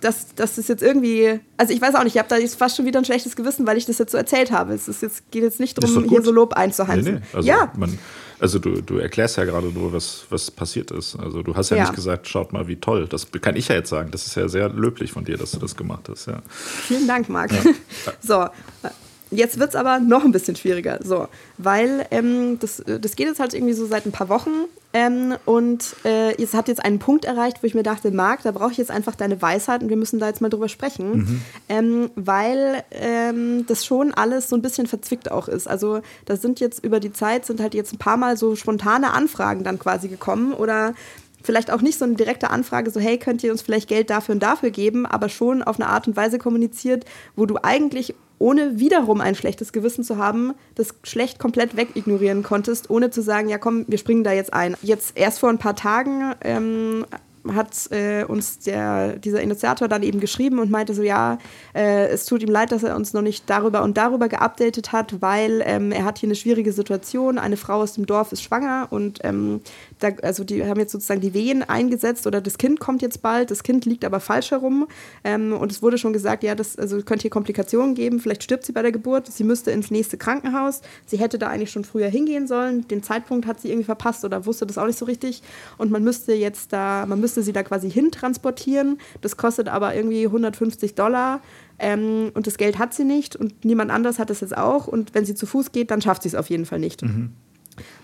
[0.00, 2.76] das, das ist jetzt irgendwie, also ich weiß auch nicht, ich habe da jetzt fast
[2.76, 4.72] schon wieder ein schlechtes Gewissen, weil ich das jetzt so erzählt habe.
[4.72, 7.14] Es ist jetzt, geht jetzt nicht darum, hier so Lob einzuheimsen.
[7.14, 7.36] Nee, nee.
[7.36, 7.72] Also ja.
[7.76, 7.98] Man,
[8.40, 11.16] also du, du erklärst ja gerade nur, was, was passiert ist.
[11.16, 13.06] Also du hast ja, ja, nicht gesagt, schaut mal, wie toll.
[13.06, 14.10] Das kann ich ja jetzt sagen.
[14.10, 16.26] Das ist ja sehr löblich von dir, dass du das gemacht hast.
[16.26, 16.42] Ja.
[16.48, 17.52] Vielen Dank, Marc.
[17.52, 17.72] Ja.
[18.20, 18.88] so,
[19.30, 23.38] Jetzt wird es aber noch ein bisschen schwieriger, so, weil ähm, das, das geht jetzt
[23.38, 24.50] halt irgendwie so seit ein paar Wochen
[24.92, 28.50] ähm, und äh, es hat jetzt einen Punkt erreicht, wo ich mir dachte, Marc, da
[28.50, 31.42] brauche ich jetzt einfach deine Weisheit und wir müssen da jetzt mal drüber sprechen, mhm.
[31.68, 35.68] ähm, weil ähm, das schon alles so ein bisschen verzwickt auch ist.
[35.68, 39.12] Also da sind jetzt über die Zeit, sind halt jetzt ein paar Mal so spontane
[39.12, 40.94] Anfragen dann quasi gekommen oder
[41.42, 44.34] vielleicht auch nicht so eine direkte Anfrage, so hey, könnt ihr uns vielleicht Geld dafür
[44.34, 47.04] und dafür geben, aber schon auf eine Art und Weise kommuniziert,
[47.36, 52.90] wo du eigentlich ohne wiederum ein schlechtes Gewissen zu haben, das schlecht komplett wegignorieren konntest,
[52.90, 54.76] ohne zu sagen, ja komm, wir springen da jetzt ein.
[54.82, 57.04] Jetzt erst vor ein paar Tagen ähm,
[57.48, 61.38] hat äh, uns der, dieser Initiator dann eben geschrieben und meinte so, ja,
[61.74, 65.22] äh, es tut ihm leid, dass er uns noch nicht darüber und darüber geupdatet hat,
[65.22, 67.38] weil ähm, er hat hier eine schwierige Situation.
[67.38, 69.60] Eine Frau aus dem Dorf ist schwanger und ähm,
[70.00, 73.50] da, also die haben jetzt sozusagen die Wehen eingesetzt oder das Kind kommt jetzt bald,
[73.50, 74.86] das Kind liegt aber falsch herum.
[75.24, 78.64] Ähm, und es wurde schon gesagt, ja, das also könnte hier Komplikationen geben, vielleicht stirbt
[78.64, 82.08] sie bei der Geburt, sie müsste ins nächste Krankenhaus, sie hätte da eigentlich schon früher
[82.08, 85.42] hingehen sollen, den Zeitpunkt hat sie irgendwie verpasst oder wusste das auch nicht so richtig.
[85.78, 90.26] Und man müsste jetzt da, man müsste sie da quasi hintransportieren, das kostet aber irgendwie
[90.26, 91.40] 150 Dollar
[91.78, 95.14] ähm, und das Geld hat sie nicht und niemand anders hat es jetzt auch und
[95.14, 97.02] wenn sie zu Fuß geht, dann schafft sie es auf jeden Fall nicht.
[97.02, 97.32] Mhm.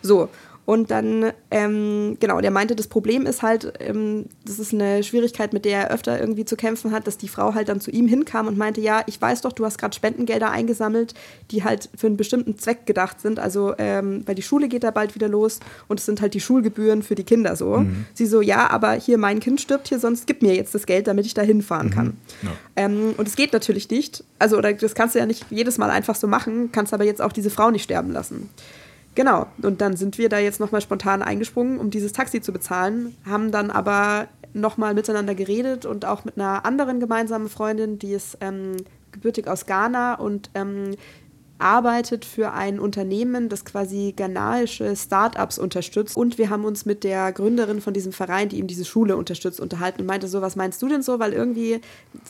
[0.03, 0.29] So,
[0.67, 5.53] und dann, ähm, genau, der meinte, das Problem ist halt, ähm, das ist eine Schwierigkeit,
[5.53, 8.09] mit der er öfter irgendwie zu kämpfen hat, dass die Frau halt dann zu ihm
[8.09, 11.15] hinkam und meinte, ja, ich weiß doch, du hast gerade Spendengelder eingesammelt,
[11.53, 13.39] die halt für einen bestimmten Zweck gedacht sind.
[13.39, 16.41] Also, ähm, weil die Schule geht da bald wieder los und es sind halt die
[16.41, 17.77] Schulgebühren für die Kinder so.
[17.77, 18.07] Mhm.
[18.15, 21.07] Sie so, ja, aber hier mein Kind stirbt hier, sonst gib mir jetzt das Geld,
[21.07, 21.93] damit ich da hinfahren mhm.
[21.93, 22.17] kann.
[22.43, 22.51] Ja.
[22.75, 24.25] Ähm, und es geht natürlich nicht.
[24.41, 27.23] Also, oder das kannst du ja nicht jedes Mal einfach so machen, kannst aber jetzt
[27.23, 28.51] auch diese Frau nicht sterben lassen.
[29.17, 33.17] Genau, und dann sind wir da jetzt nochmal spontan eingesprungen, um dieses Taxi zu bezahlen,
[33.25, 38.37] haben dann aber nochmal miteinander geredet und auch mit einer anderen gemeinsamen Freundin, die ist
[38.43, 38.77] ähm,
[39.13, 40.97] gebürtig aus Ghana und ähm,
[41.59, 46.17] arbeitet für ein Unternehmen, das quasi ghanaische Startups unterstützt.
[46.17, 49.61] Und wir haben uns mit der Gründerin von diesem Verein, die eben diese Schule unterstützt,
[49.61, 51.19] unterhalten und meinte so, was meinst du denn so?
[51.19, 51.81] Weil irgendwie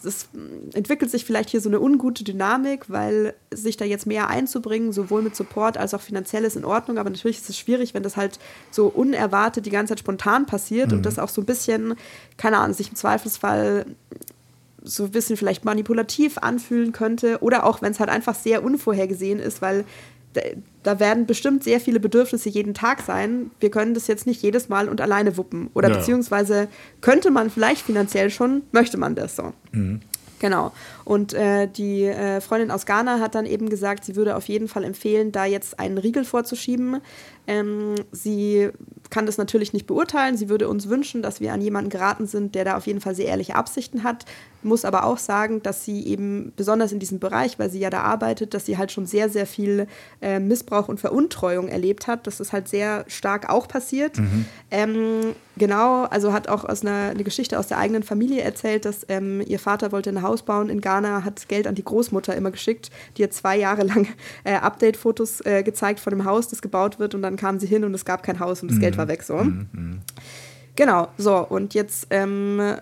[0.04, 0.28] es
[0.74, 5.22] entwickelt sich vielleicht hier so eine ungute Dynamik, weil sich da jetzt mehr einzubringen, sowohl
[5.22, 6.98] mit Support als auch finanziell ist in Ordnung.
[6.98, 8.38] Aber natürlich ist es schwierig, wenn das halt
[8.70, 10.98] so unerwartet die ganze Zeit spontan passiert mhm.
[10.98, 11.94] und das auch so ein bisschen,
[12.36, 13.86] keine Ahnung, sich im Zweifelsfall
[14.86, 19.40] so ein bisschen vielleicht manipulativ anfühlen könnte oder auch wenn es halt einfach sehr unvorhergesehen
[19.40, 19.84] ist, weil
[20.82, 23.50] da, werden bestimmt sehr viele Bedürfnisse jeden Tag sein.
[23.58, 25.70] Wir können das jetzt nicht jedes Mal und alleine wuppen.
[25.74, 25.96] Oder ja.
[25.96, 26.68] beziehungsweise
[27.00, 29.52] könnte man vielleicht finanziell schon, möchte man das so.
[29.72, 30.00] Mhm.
[30.38, 30.72] Genau.
[31.06, 34.66] Und äh, die äh, Freundin aus Ghana hat dann eben gesagt, sie würde auf jeden
[34.66, 37.00] Fall empfehlen, da jetzt einen Riegel vorzuschieben.
[37.46, 38.70] Ähm, sie
[39.10, 40.36] kann das natürlich nicht beurteilen.
[40.36, 43.14] Sie würde uns wünschen, dass wir an jemanden geraten sind, der da auf jeden Fall
[43.14, 44.24] sehr ehrliche Absichten hat.
[44.62, 48.00] Muss aber auch sagen, dass sie eben besonders in diesem Bereich, weil sie ja da
[48.00, 49.86] arbeitet, dass sie halt schon sehr, sehr viel
[50.20, 52.26] äh, Missbrauch und Veruntreuung erlebt hat.
[52.26, 54.18] Das ist halt sehr stark auch passiert.
[54.18, 54.46] Mhm.
[54.72, 59.06] Ähm, genau, also hat auch aus einer eine Geschichte aus der eigenen Familie erzählt, dass
[59.08, 62.50] ähm, ihr Vater wollte ein Haus bauen in Ghana, hat Geld an die Großmutter immer
[62.50, 64.06] geschickt, die hat zwei Jahre lang
[64.44, 67.84] äh, Update-Fotos äh, gezeigt von dem Haus, das gebaut wird und dann kam sie hin
[67.84, 68.82] und es gab kein Haus und das mhm.
[68.82, 69.36] Geld war weg so.
[69.36, 70.00] Mhm, mhm.
[70.76, 72.76] Genau, so und jetzt ähm,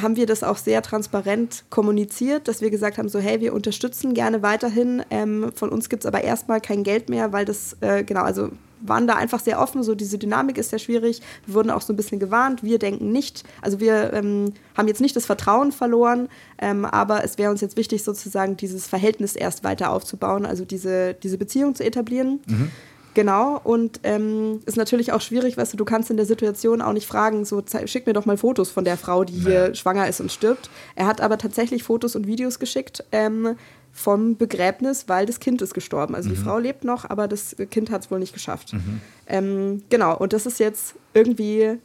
[0.00, 4.14] haben wir das auch sehr transparent kommuniziert, dass wir gesagt haben, so hey, wir unterstützen
[4.14, 5.02] gerne weiterhin.
[5.10, 8.50] Ähm, von uns gibt es aber erstmal kein Geld mehr, weil das, äh, genau, also
[8.86, 11.20] waren da einfach sehr offen, so diese Dynamik ist sehr schwierig.
[11.46, 15.00] Wir wurden auch so ein bisschen gewarnt, wir denken nicht, also wir ähm, haben jetzt
[15.00, 19.64] nicht das Vertrauen verloren, ähm, aber es wäre uns jetzt wichtig, sozusagen dieses Verhältnis erst
[19.64, 22.40] weiter aufzubauen, also diese, diese Beziehung zu etablieren.
[22.46, 22.70] Mhm.
[23.14, 26.92] Genau, und ähm, ist natürlich auch schwierig, weißt du, du kannst in der Situation auch
[26.92, 30.20] nicht fragen, so schick mir doch mal Fotos von der Frau, die hier schwanger ist
[30.20, 30.68] und stirbt.
[30.96, 33.54] Er hat aber tatsächlich Fotos und Videos geschickt ähm,
[33.94, 36.14] vom Begräbnis, weil das Kind ist gestorben.
[36.14, 36.34] Also mhm.
[36.34, 38.72] die Frau lebt noch, aber das Kind hat es wohl nicht geschafft.
[38.72, 39.00] Mhm.
[39.26, 41.78] Ähm, genau, und das ist jetzt irgendwie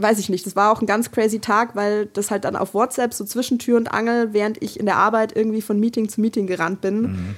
[0.00, 2.72] weiß ich nicht, das war auch ein ganz crazy Tag, weil das halt dann auf
[2.72, 6.20] WhatsApp so zwischen Tür und Angel, während ich in der Arbeit irgendwie von Meeting zu
[6.20, 7.34] Meeting gerannt bin, mhm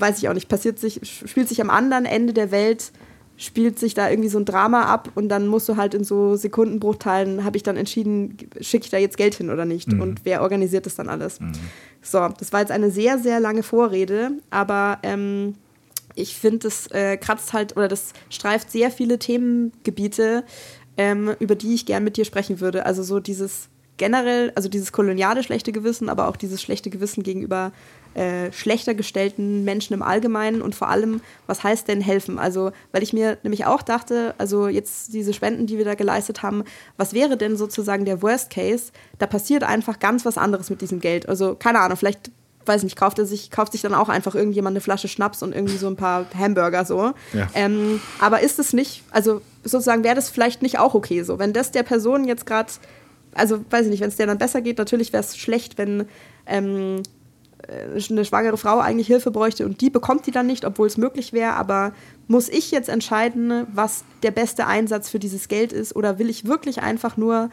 [0.00, 2.92] weiß ich auch nicht, passiert sich, spielt sich am anderen Ende der Welt,
[3.36, 6.36] spielt sich da irgendwie so ein Drama ab und dann musst du halt in so
[6.36, 10.00] Sekundenbruchteilen, habe ich dann entschieden, schicke ich da jetzt Geld hin oder nicht mhm.
[10.00, 11.40] und wer organisiert das dann alles.
[11.40, 11.52] Mhm.
[12.06, 15.56] So, das war jetzt eine sehr, sehr lange Vorrede, aber ähm,
[16.14, 20.44] ich finde, das äh, kratzt halt oder das streift sehr viele Themengebiete,
[20.96, 22.86] ähm, über die ich gern mit dir sprechen würde.
[22.86, 27.72] Also so dieses generell, also dieses koloniale schlechte Gewissen, aber auch dieses schlechte Gewissen gegenüber
[28.16, 32.38] äh, schlechter gestellten Menschen im Allgemeinen und vor allem, was heißt denn helfen?
[32.38, 36.42] Also, weil ich mir nämlich auch dachte, also jetzt diese Spenden, die wir da geleistet
[36.42, 36.64] haben,
[36.96, 38.90] was wäre denn sozusagen der Worst Case?
[39.18, 41.28] Da passiert einfach ganz was anderes mit diesem Geld.
[41.28, 42.30] Also, keine Ahnung, vielleicht
[42.64, 45.54] weiß nicht, kauft er sich, kauft sich dann auch einfach irgendjemand eine Flasche Schnaps und
[45.54, 47.12] irgendwie so ein paar Hamburger so.
[47.32, 47.48] Ja.
[47.54, 51.52] Ähm, aber ist es nicht, also sozusagen wäre das vielleicht nicht auch okay so, wenn
[51.52, 52.72] das der Person jetzt gerade,
[53.34, 56.06] also weiß ich nicht, wenn es der dann besser geht, natürlich wäre es schlecht, wenn
[56.46, 57.02] ähm, äh,
[57.68, 61.32] eine schwangere Frau eigentlich Hilfe bräuchte und die bekommt die dann nicht, obwohl es möglich
[61.32, 61.54] wäre.
[61.54, 61.92] Aber
[62.28, 65.96] muss ich jetzt entscheiden, was der beste Einsatz für dieses Geld ist?
[65.96, 67.50] Oder will ich wirklich einfach nur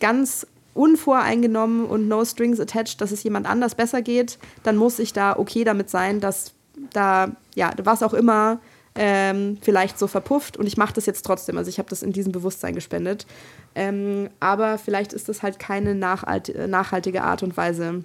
[0.00, 4.38] ganz unvoreingenommen und no strings attached, dass es jemand anders besser geht?
[4.64, 6.52] Dann muss ich da okay damit sein, dass
[6.92, 8.58] da, ja, was auch immer
[8.96, 11.58] ähm, vielleicht so verpufft und ich mache das jetzt trotzdem.
[11.58, 13.26] Also ich habe das in diesem Bewusstsein gespendet.
[13.74, 18.04] Ähm, aber vielleicht ist das halt keine nachhaltige Art und Weise,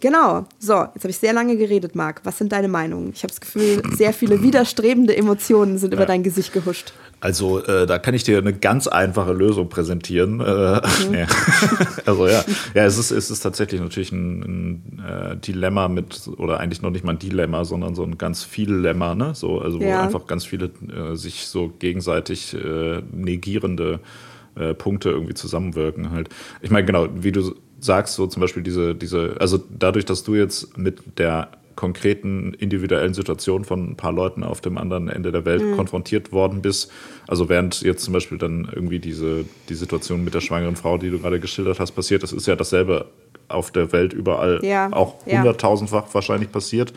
[0.00, 0.46] Genau.
[0.58, 2.22] So, jetzt habe ich sehr lange geredet, Marc.
[2.24, 3.12] Was sind deine Meinungen?
[3.14, 5.98] Ich habe das Gefühl, sehr viele widerstrebende Emotionen sind ja.
[5.98, 6.92] über dein Gesicht gehuscht.
[7.20, 10.40] Also, äh, da kann ich dir eine ganz einfache Lösung präsentieren.
[10.40, 11.14] Äh, mhm.
[11.14, 11.26] ja.
[12.06, 12.42] also ja,
[12.74, 16.90] ja, es ist, es ist tatsächlich natürlich ein, ein äh, Dilemma mit, oder eigentlich noch
[16.90, 19.34] nicht mal ein Dilemma, sondern so ein ganz viel Lemma, ne?
[19.34, 19.98] So, also ja.
[19.98, 24.00] wo einfach ganz viele äh, sich so gegenseitig äh, negierende
[24.56, 26.30] äh, Punkte irgendwie zusammenwirken halt.
[26.62, 30.34] Ich meine, genau, wie du sagst, so zum Beispiel diese, diese, also dadurch, dass du
[30.34, 35.46] jetzt mit der konkreten individuellen Situation von ein paar Leuten auf dem anderen Ende der
[35.46, 35.76] Welt mhm.
[35.76, 36.92] konfrontiert worden bist.
[37.26, 41.08] Also während jetzt zum Beispiel dann irgendwie diese die Situation mit der schwangeren Frau, die
[41.08, 43.06] du gerade geschildert hast, passiert, das ist ja dasselbe
[43.48, 44.92] auf der Welt überall ja.
[44.92, 46.14] auch hunderttausendfach ja.
[46.14, 46.92] wahrscheinlich passiert.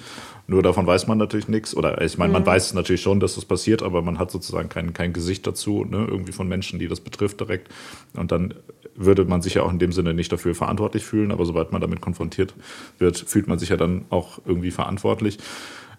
[0.46, 1.76] Nur davon weiß man natürlich nichts.
[1.76, 2.48] Oder ich meine, man mhm.
[2.48, 6.06] weiß natürlich schon, dass das passiert, aber man hat sozusagen kein, kein Gesicht dazu, ne?
[6.10, 7.69] irgendwie von Menschen, die das betrifft direkt.
[8.15, 8.54] Und dann
[8.95, 11.82] würde man sich ja auch in dem Sinne nicht dafür verantwortlich fühlen, aber sobald man
[11.82, 12.53] damit konfrontiert
[12.99, 15.39] wird, fühlt man sich ja dann auch irgendwie verantwortlich.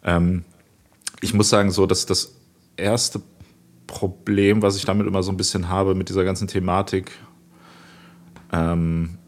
[0.05, 0.45] Ähm,
[1.21, 2.37] ich muss sagen, so, dass das
[2.77, 3.23] erste
[3.87, 7.13] Problem, was ich damit immer so ein bisschen habe mit dieser ganzen Thematik,
[8.53, 9.19] ähm,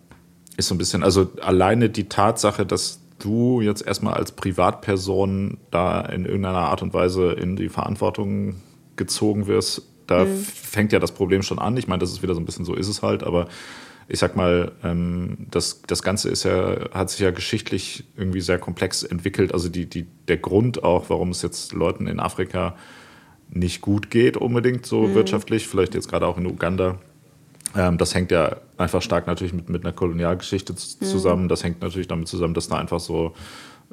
[0.56, 6.00] ist so ein bisschen, also alleine die Tatsache, dass du jetzt erstmal als Privatperson da
[6.00, 8.56] in irgendeiner Art und Weise in die Verantwortung
[8.96, 10.38] gezogen wirst, da mhm.
[10.38, 11.76] fängt ja das Problem schon an.
[11.76, 13.48] Ich meine, das ist wieder so ein bisschen so ist es halt, aber
[14.08, 18.58] ich sag mal, ähm, das, das Ganze ist ja, hat sich ja geschichtlich irgendwie sehr
[18.58, 19.52] komplex entwickelt.
[19.52, 22.76] Also die, die, der Grund auch, warum es jetzt Leuten in Afrika
[23.48, 25.14] nicht gut geht, unbedingt so mhm.
[25.14, 26.98] wirtschaftlich, vielleicht jetzt gerade auch in Uganda,
[27.74, 31.04] ähm, das hängt ja einfach stark natürlich mit, mit einer Kolonialgeschichte mhm.
[31.04, 31.44] zusammen.
[31.44, 31.48] Mhm.
[31.48, 33.34] Das hängt natürlich damit zusammen, dass da einfach so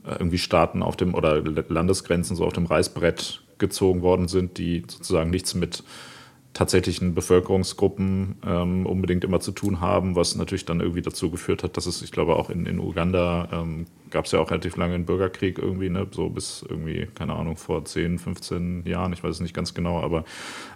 [0.06, 4.84] äh, irgendwie Staaten auf dem oder Landesgrenzen so auf dem Reißbrett gezogen worden sind, die
[4.88, 5.84] sozusagen nichts mit
[6.54, 11.78] tatsächlichen Bevölkerungsgruppen ähm, unbedingt immer zu tun haben, was natürlich dann irgendwie dazu geführt hat,
[11.78, 14.94] dass es, ich glaube, auch in, in Uganda ähm, gab es ja auch relativ lange
[14.94, 16.06] einen Bürgerkrieg irgendwie, ne?
[16.12, 20.00] so bis irgendwie, keine Ahnung, vor 10, 15 Jahren, ich weiß es nicht ganz genau,
[20.02, 20.26] aber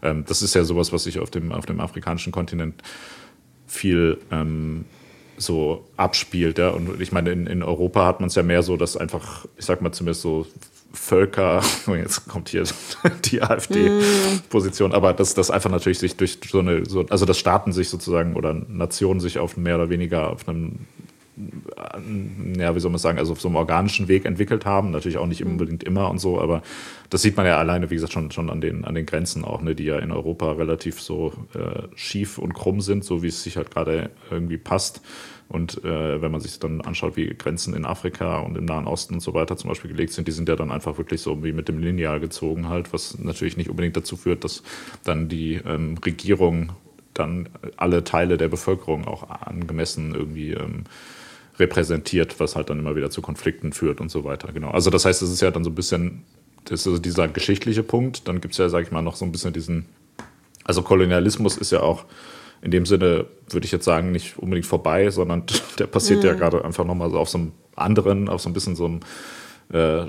[0.02, 2.82] ähm, das ist ja sowas, was sich auf dem, auf dem afrikanischen Kontinent
[3.68, 4.86] viel ähm,
[5.38, 6.58] so abspielt.
[6.58, 6.70] Ja?
[6.70, 9.66] Und ich meine, in, in Europa hat man es ja mehr so, dass einfach, ich
[9.66, 10.48] sag mal zumindest so
[10.98, 12.64] Völker, jetzt kommt hier
[13.26, 17.72] die AfD-Position, aber dass das einfach natürlich sich durch so eine, so, also dass Staaten
[17.72, 20.80] sich sozusagen oder Nationen sich auf mehr oder weniger auf einem,
[22.58, 24.92] ja, wie soll man sagen, also auf so einem organischen Weg entwickelt haben.
[24.92, 26.64] Natürlich auch nicht unbedingt immer und so, aber
[27.10, 29.62] das sieht man ja alleine, wie gesagt, schon, schon an, den, an den Grenzen auch,
[29.62, 33.44] ne, die ja in Europa relativ so äh, schief und krumm sind, so wie es
[33.44, 35.02] sich halt gerade irgendwie passt.
[35.50, 39.16] Und äh, wenn man sich dann anschaut, wie Grenzen in Afrika und im Nahen Osten
[39.16, 41.54] und so weiter zum Beispiel gelegt sind, die sind ja dann einfach wirklich so wie
[41.54, 44.64] mit dem Lineal gezogen halt, was natürlich nicht unbedingt dazu führt, dass
[45.06, 46.74] dann die ähm, Regierung
[47.14, 50.84] dann alle Teile der Bevölkerung auch angemessen irgendwie ähm,
[51.60, 54.52] repräsentiert, was halt dann immer wieder zu Konflikten führt und so weiter.
[54.52, 54.72] Genau.
[54.72, 56.24] Also das heißt, es ist ja dann so ein bisschen,
[56.66, 58.28] das ist also dieser geschichtliche Punkt.
[58.28, 59.86] Dann gibt es ja, sag ich mal, noch so ein bisschen diesen,
[60.64, 62.06] also Kolonialismus ist ja auch
[62.62, 65.44] in dem Sinne würde ich jetzt sagen, nicht unbedingt vorbei, sondern
[65.80, 66.28] der passiert mhm.
[66.28, 69.00] ja gerade einfach nochmal so auf so einem anderen, auf so ein bisschen so einem
[69.72, 70.06] äh,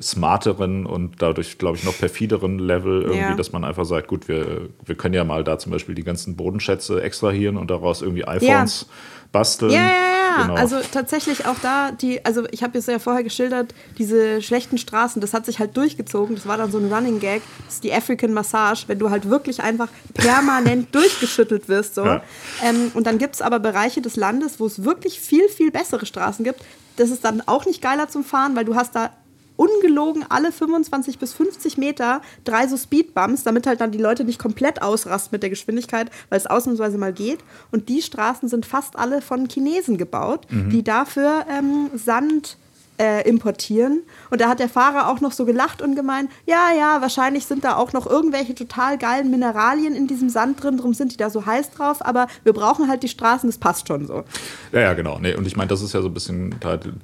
[0.00, 3.34] smarteren und dadurch, glaube ich, noch perfideren Level irgendwie, ja.
[3.34, 6.36] dass man einfach sagt, gut, wir, wir können ja mal da zum Beispiel die ganzen
[6.36, 8.94] Bodenschätze extrahieren und daraus irgendwie iPhones ja.
[9.32, 9.72] basteln.
[9.72, 9.90] Ja,
[10.38, 10.54] ja, genau.
[10.54, 15.20] also tatsächlich auch da, die, also ich habe es ja vorher geschildert, diese schlechten Straßen,
[15.20, 16.34] das hat sich halt durchgezogen.
[16.36, 17.42] Das war dann so ein Running Gag.
[17.66, 21.94] Das ist die African Massage, wenn du halt wirklich einfach permanent durchgeschüttelt wirst.
[21.94, 22.04] So.
[22.04, 22.22] Ja.
[22.62, 26.06] Ähm, und dann gibt es aber Bereiche des Landes, wo es wirklich viel, viel bessere
[26.06, 26.60] Straßen gibt.
[26.96, 29.10] Das ist dann auch nicht geiler zum Fahren, weil du hast da
[29.56, 34.38] ungelogen alle 25 bis 50 Meter drei so Speedbumps, damit halt dann die Leute nicht
[34.38, 37.40] komplett ausrasten mit der Geschwindigkeit, weil es ausnahmsweise mal geht.
[37.70, 40.70] Und die Straßen sind fast alle von Chinesen gebaut, mhm.
[40.70, 42.56] die dafür ähm, Sand
[43.02, 44.02] äh, importieren.
[44.30, 47.64] Und da hat der Fahrer auch noch so gelacht und gemeint, ja, ja, wahrscheinlich sind
[47.64, 51.28] da auch noch irgendwelche total geilen Mineralien in diesem Sand drin, darum sind die da
[51.28, 54.22] so heiß drauf, aber wir brauchen halt die Straßen, das passt schon so.
[54.70, 55.18] Ja, ja, genau.
[55.18, 56.54] Nee, und ich meine, das ist ja so ein bisschen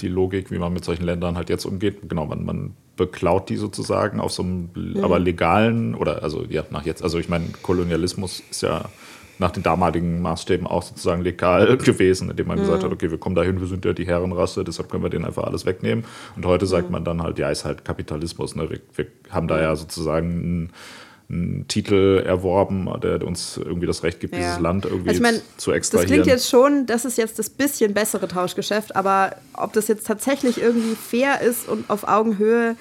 [0.01, 2.09] die Logik, wie man mit solchen Ländern halt jetzt umgeht.
[2.09, 5.05] Genau, man, man beklaut die sozusagen auf so einem, mhm.
[5.05, 8.85] aber legalen oder also ja, nach jetzt, also ich meine, Kolonialismus ist ja
[9.39, 12.63] nach den damaligen Maßstäben auch sozusagen legal gewesen, indem man mhm.
[12.63, 15.25] gesagt hat, okay, wir kommen dahin, wir sind ja die Herrenrasse, deshalb können wir denen
[15.25, 16.05] einfach alles wegnehmen.
[16.37, 16.93] Und heute sagt mhm.
[16.93, 18.57] man dann halt, ja, ist halt Kapitalismus.
[18.57, 18.69] Ne?
[18.71, 20.73] Wir, wir haben da ja sozusagen einen,
[21.31, 24.41] einen Titel erworben, der uns irgendwie das Recht gibt, ja.
[24.41, 26.09] dieses Land irgendwie also ich mein, zu extrahieren.
[26.09, 30.07] Das klingt jetzt schon, das ist jetzt das bisschen bessere Tauschgeschäft, aber ob das jetzt
[30.07, 32.77] tatsächlich irgendwie fair ist und auf Augenhöhe,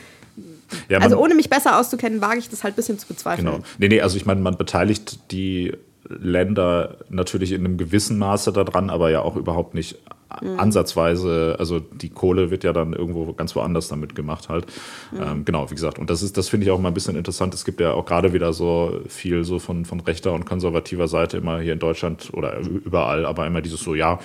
[0.89, 3.45] ja, also ohne mich besser auszukennen, wage ich das halt ein bisschen zu bezweifeln.
[3.45, 3.59] Genau.
[3.79, 5.73] Nee, nee, also ich meine, man beteiligt die
[6.09, 9.97] Länder natürlich in einem gewissen Maße daran, aber ja auch überhaupt nicht
[10.41, 10.59] mhm.
[10.59, 14.65] ansatzweise, also die Kohle wird ja dann irgendwo ganz woanders damit gemacht halt.
[15.11, 15.21] Mhm.
[15.21, 17.53] Ähm, genau, wie gesagt, und das ist, das finde ich auch mal ein bisschen interessant.
[17.53, 21.37] Es gibt ja auch gerade wieder so viel so von, von rechter und konservativer Seite
[21.37, 24.19] immer hier in Deutschland oder überall, aber immer dieses so, ja,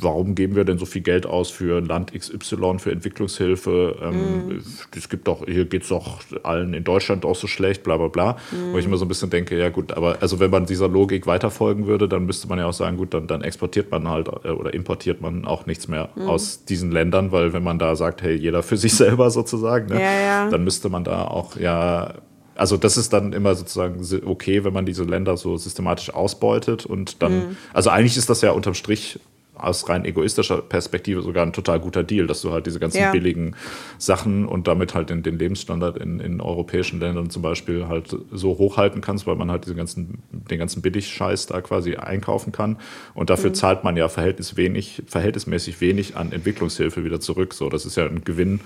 [0.00, 3.96] warum geben wir denn so viel Geld aus für Land XY, für Entwicklungshilfe?
[4.02, 4.62] Ähm, mm.
[4.94, 8.08] Es gibt doch, hier geht es doch allen in Deutschland auch so schlecht, bla bla
[8.08, 8.32] bla.
[8.52, 8.72] Mm.
[8.72, 11.26] Wo ich immer so ein bisschen denke, ja gut, aber also wenn man dieser Logik
[11.26, 14.50] weiterfolgen würde, dann müsste man ja auch sagen, gut, dann, dann exportiert man halt äh,
[14.50, 16.28] oder importiert man auch nichts mehr mm.
[16.28, 20.00] aus diesen Ländern, weil wenn man da sagt, hey, jeder für sich selber sozusagen, ne,
[20.00, 20.50] ja, ja.
[20.50, 22.14] dann müsste man da auch ja
[22.54, 27.22] also das ist dann immer sozusagen okay, wenn man diese Länder so systematisch ausbeutet und
[27.22, 27.56] dann, mhm.
[27.72, 29.20] also eigentlich ist das ja unterm Strich
[29.58, 33.10] aus rein egoistischer Perspektive sogar ein total guter Deal, dass du halt diese ganzen ja.
[33.10, 33.56] billigen
[33.98, 38.58] Sachen und damit halt den, den Lebensstandard in, in europäischen Ländern zum Beispiel halt so
[38.58, 42.78] hochhalten kannst, weil man halt diese ganzen, den ganzen Billigscheiß da quasi einkaufen kann.
[43.14, 43.54] Und dafür mhm.
[43.54, 47.54] zahlt man ja verhältnis wenig, verhältnismäßig wenig an Entwicklungshilfe wieder zurück.
[47.54, 48.60] So, das ist ja ein Gewinn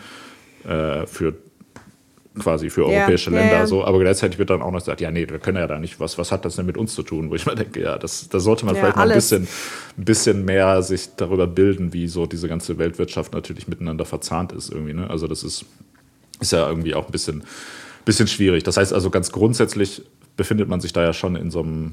[0.65, 1.35] äh, für
[2.39, 3.67] quasi für europäische ja, Länder ja, ja.
[3.67, 6.01] so, aber gleichzeitig wird dann auch noch gesagt, ja, nee, wir können ja da nicht,
[6.01, 7.31] was, was hat das denn mit uns zu tun?
[7.31, 9.47] Wo ich mir denke, ja, das, da sollte man vielleicht mal ein bisschen,
[9.99, 14.71] ein bisschen mehr sich darüber bilden, wie so diese ganze Weltwirtschaft natürlich miteinander verzahnt ist
[14.71, 14.95] irgendwie.
[14.95, 15.11] Ne?
[15.11, 15.67] Also das ist,
[16.41, 17.45] ist ja irgendwie auch ein bisschen,
[18.05, 18.65] bisschen schwierig.
[18.65, 20.03] Das heißt also ganz grundsätzlich
[20.37, 21.93] befindet man sich da ja schon in so einem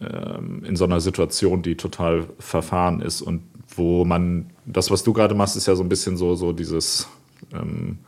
[0.00, 3.42] ähm, in so einer Situation, die total verfahren ist und
[3.74, 7.08] wo man, das, was du gerade machst, ist ja so ein bisschen so, so dieses
[7.52, 7.98] ähm,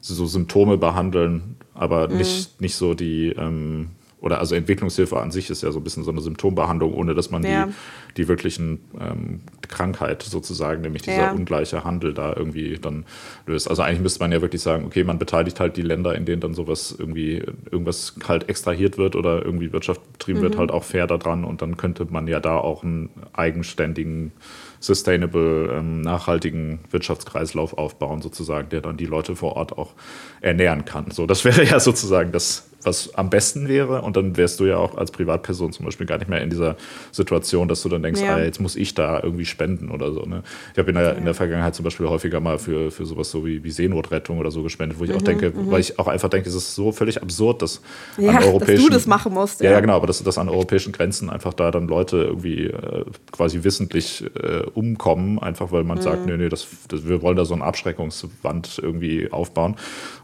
[0.00, 2.18] so Symptome behandeln, aber mhm.
[2.18, 3.88] nicht, nicht so die, ähm,
[4.20, 7.30] oder also Entwicklungshilfe an sich ist ja so ein bisschen so eine Symptombehandlung, ohne dass
[7.30, 7.66] man ja.
[7.66, 7.72] die,
[8.16, 11.32] die wirklichen ähm, Krankheit sozusagen, nämlich dieser ja.
[11.32, 13.04] ungleiche Handel da irgendwie dann
[13.46, 13.70] löst.
[13.70, 16.40] Also eigentlich müsste man ja wirklich sagen, okay, man beteiligt halt die Länder, in denen
[16.40, 20.44] dann sowas irgendwie, irgendwas halt extrahiert wird oder irgendwie Wirtschaft betrieben mhm.
[20.44, 24.32] wird, halt auch fair daran und dann könnte man ja da auch einen eigenständigen
[24.80, 29.94] sustainable, ähm, nachhaltigen Wirtschaftskreislauf aufbauen, sozusagen, der dann die Leute vor Ort auch
[30.40, 31.10] ernähren kann.
[31.10, 34.02] So, das wäre ja sozusagen das was am besten wäre.
[34.02, 36.76] Und dann wärst du ja auch als Privatperson zum Beispiel gar nicht mehr in dieser
[37.12, 38.36] Situation, dass du dann denkst, ja.
[38.36, 40.22] ah, jetzt muss ich da irgendwie spenden oder so.
[40.22, 40.42] Ne?
[40.72, 41.10] Ich habe in, ja.
[41.10, 44.50] in der Vergangenheit zum Beispiel häufiger mal für, für sowas so wie, wie Seenotrettung oder
[44.50, 45.70] so gespendet, wo ich mhm, auch denke, mhm.
[45.70, 47.80] weil ich auch einfach denke, es ist so völlig absurd, dass
[48.16, 48.76] ja, an europäischen...
[48.76, 49.60] Dass du das machen musst.
[49.60, 53.04] Ja, ja, genau, aber dass, dass an europäischen Grenzen einfach da dann Leute irgendwie äh,
[53.32, 56.02] quasi wissentlich äh, umkommen, einfach weil man mhm.
[56.02, 59.76] sagt, nee, nee, das, das, wir wollen da so eine Abschreckungswand irgendwie aufbauen.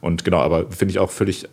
[0.04, 1.48] Und genau, aber finde ich auch völlig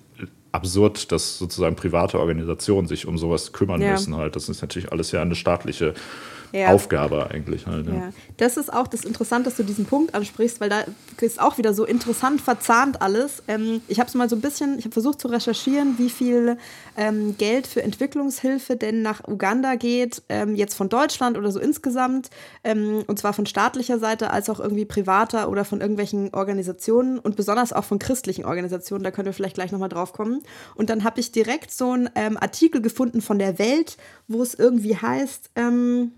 [0.51, 3.93] absurd, dass sozusagen private Organisationen sich um sowas kümmern ja.
[3.93, 4.17] müssen.
[4.17, 4.35] Halt.
[4.35, 5.93] Das ist natürlich alles ja eine staatliche
[6.51, 6.69] ja.
[6.69, 7.67] Aufgabe eigentlich.
[7.67, 7.93] Halt, ja.
[7.93, 8.09] ja.
[8.37, 10.83] Das ist auch das Interessante, dass du diesen Punkt ansprichst, weil da
[11.19, 13.43] ist auch wieder so interessant verzahnt alles.
[13.47, 16.57] Ähm, ich habe es mal so ein bisschen, ich habe versucht zu recherchieren, wie viel
[16.97, 22.29] ähm, Geld für Entwicklungshilfe denn nach Uganda geht, ähm, jetzt von Deutschland oder so insgesamt,
[22.63, 27.35] ähm, und zwar von staatlicher Seite als auch irgendwie privater oder von irgendwelchen Organisationen und
[27.35, 29.03] besonders auch von christlichen Organisationen.
[29.03, 30.41] Da können wir vielleicht gleich nochmal drauf kommen.
[30.75, 34.53] Und dann habe ich direkt so einen ähm, Artikel gefunden von der Welt, wo es
[34.53, 36.13] irgendwie heißt, ähm,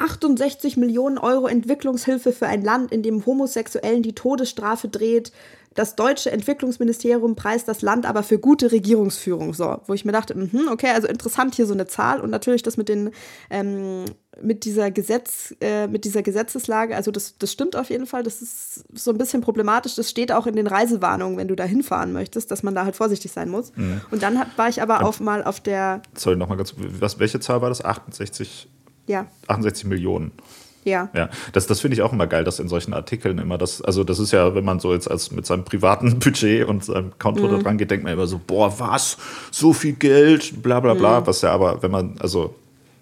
[0.00, 5.30] 68 Millionen Euro Entwicklungshilfe für ein Land, in dem Homosexuellen die Todesstrafe dreht.
[5.74, 9.54] Das deutsche Entwicklungsministerium preist das Land aber für gute Regierungsführung.
[9.54, 12.62] So, wo ich mir dachte, mh, okay, also interessant hier so eine Zahl und natürlich
[12.62, 13.10] das mit den
[13.50, 14.04] ähm,
[14.42, 18.22] mit dieser Gesetz, äh, mit dieser Gesetzeslage, also das, das stimmt auf jeden Fall.
[18.22, 19.94] Das ist so ein bisschen problematisch.
[19.96, 22.96] Das steht auch in den Reisewarnungen, wenn du da hinfahren möchtest, dass man da halt
[22.96, 23.72] vorsichtig sein muss.
[23.76, 24.00] Mhm.
[24.10, 26.02] Und dann hat, war ich aber auch mal auf der.
[26.16, 26.74] Sorry, nochmal ganz.
[26.76, 27.84] Was, welche Zahl war das?
[27.84, 28.68] 68?
[29.10, 29.26] Ja.
[29.48, 30.30] 68 Millionen.
[30.84, 31.10] Ja.
[31.14, 34.04] Ja, das, das finde ich auch immer geil, dass in solchen Artikeln immer das, also
[34.04, 37.46] das ist ja, wenn man so jetzt als mit seinem privaten Budget und seinem Konto
[37.46, 37.50] mhm.
[37.50, 39.18] da dran geht, denkt man immer so, boah, was?
[39.50, 41.26] So viel Geld, bla bla bla, mhm.
[41.26, 42.54] was ja aber, wenn man, also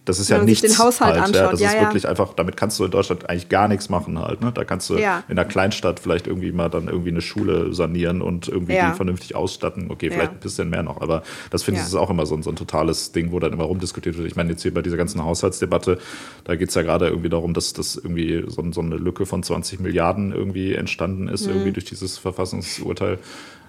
[0.08, 0.62] das ist ja nichts.
[0.62, 1.34] den Haushalt halt, anschaut.
[1.34, 1.80] Ja, das ja, ist ja.
[1.82, 4.40] wirklich einfach, damit kannst du in Deutschland eigentlich gar nichts machen halt.
[4.40, 4.52] Ne?
[4.52, 5.22] Da kannst du ja.
[5.28, 9.36] in einer Kleinstadt vielleicht irgendwie mal dann irgendwie eine Schule sanieren und irgendwie die vernünftig
[9.36, 9.90] ausstatten.
[9.90, 12.42] Okay, vielleicht ein bisschen mehr noch, aber das finde ich ist auch immer so ein,
[12.42, 14.26] so ein totales Ding, wo dann immer rumdiskutiert wird.
[14.26, 15.98] Ich meine, jetzt hier bei dieser ganzen Haushaltsdebatte,
[16.44, 19.42] da geht es ja gerade irgendwie darum, dass das irgendwie so, so, eine Lücke von
[19.42, 21.52] 20 Milliarden irgendwie entstanden ist, mhm.
[21.52, 23.18] irgendwie durch dieses Verfassungsurteil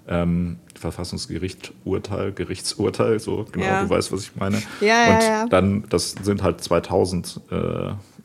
[0.08, 3.84] ähm, Verfassungsgericht Urteil, Gerichtsurteil, so genau, ja.
[3.84, 4.62] du weißt, was ich meine.
[4.82, 7.56] Ja, und ja, dann, das sind halt 2000, äh,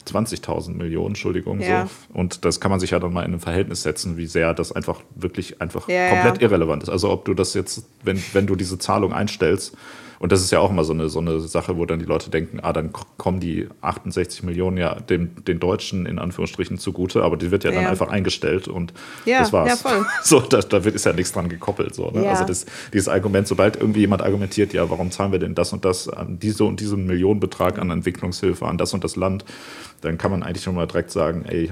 [0.06, 1.60] 20.000 Millionen, Entschuldigung.
[1.60, 1.88] So.
[2.12, 4.72] Und das kann man sich ja dann mal in ein Verhältnis setzen, wie sehr das
[4.72, 6.90] einfach wirklich einfach komplett irrelevant ist.
[6.90, 9.76] Also ob du das jetzt, wenn, wenn du diese Zahlung einstellst,
[10.24, 12.30] und das ist ja auch immer so eine, so eine Sache, wo dann die Leute
[12.30, 17.36] denken, ah, dann kommen die 68 Millionen ja dem, den Deutschen in Anführungsstrichen zugute, aber
[17.36, 17.82] die wird ja, ja.
[17.82, 18.94] dann einfach eingestellt und
[19.26, 19.68] ja, das war's.
[19.68, 20.06] Ja, voll.
[20.22, 21.94] So, da, da wird, ist ja nichts dran gekoppelt.
[21.94, 22.26] So, ne?
[22.26, 25.84] Also das, dieses Argument, sobald irgendwie jemand argumentiert, ja, warum zahlen wir denn das und
[25.84, 29.44] das an diese und diesen Millionenbetrag an Entwicklungshilfe an das und das Land,
[30.00, 31.68] dann kann man eigentlich schon mal direkt sagen, ey,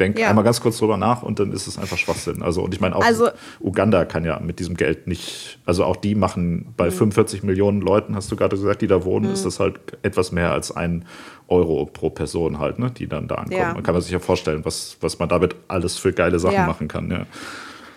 [0.00, 0.28] denk ja.
[0.28, 2.42] einmal ganz kurz drüber nach und dann ist es einfach Schwachsinn.
[2.42, 3.30] Also, und ich meine, auch also,
[3.60, 6.92] Uganda kann ja mit diesem Geld nicht, also auch die machen bei mhm.
[6.92, 9.32] 45 Millionen Leuten, hast du gerade gesagt, die da wohnen, mhm.
[9.32, 11.04] ist das halt etwas mehr als ein
[11.48, 13.60] Euro pro Person halt, ne, die dann da ankommen.
[13.60, 13.74] Ja.
[13.74, 16.66] Man kann sich ja vorstellen, was, was man damit alles für geile Sachen ja.
[16.66, 17.26] machen kann, ja.